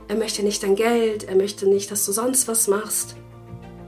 Er 0.09 0.17
möchte 0.17 0.43
nicht 0.43 0.63
dein 0.63 0.77
Geld, 0.77 1.25
er 1.25 1.35
möchte 1.35 1.67
nicht, 1.67 1.91
dass 1.91 2.05
du 2.07 2.13
sonst 2.13 2.47
was 2.47 2.69
machst. 2.69 3.17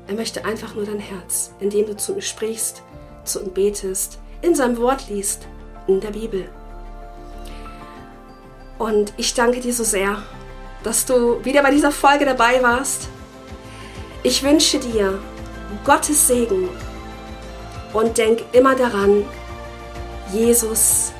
Er 0.08 0.14
möchte 0.14 0.44
einfach 0.44 0.74
nur 0.74 0.84
dein 0.84 0.98
Herz, 0.98 1.52
indem 1.60 1.86
du 1.86 1.96
zu 1.96 2.14
ihm 2.14 2.20
sprichst, 2.20 2.82
zu 3.24 3.40
ihm 3.40 3.52
betest, 3.52 4.18
in 4.42 4.54
seinem 4.54 4.78
Wort 4.78 5.08
liest, 5.08 5.46
in 5.86 6.00
der 6.00 6.10
Bibel. 6.10 6.48
Und 8.78 9.12
ich 9.16 9.34
danke 9.34 9.60
dir 9.60 9.72
so 9.72 9.84
sehr, 9.84 10.22
dass 10.82 11.04
du 11.04 11.44
wieder 11.44 11.62
bei 11.62 11.70
dieser 11.70 11.90
Folge 11.90 12.24
dabei 12.24 12.62
warst. 12.62 13.08
Ich 14.22 14.42
wünsche 14.42 14.78
dir 14.78 15.18
Gottes 15.84 16.28
Segen 16.28 16.68
und 17.92 18.18
denk 18.18 18.42
immer 18.52 18.74
daran, 18.74 19.24
Jesus 20.32 21.12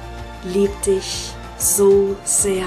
liebt 0.45 0.87
dich 0.87 1.33
so 1.59 2.17
sehr. 2.25 2.67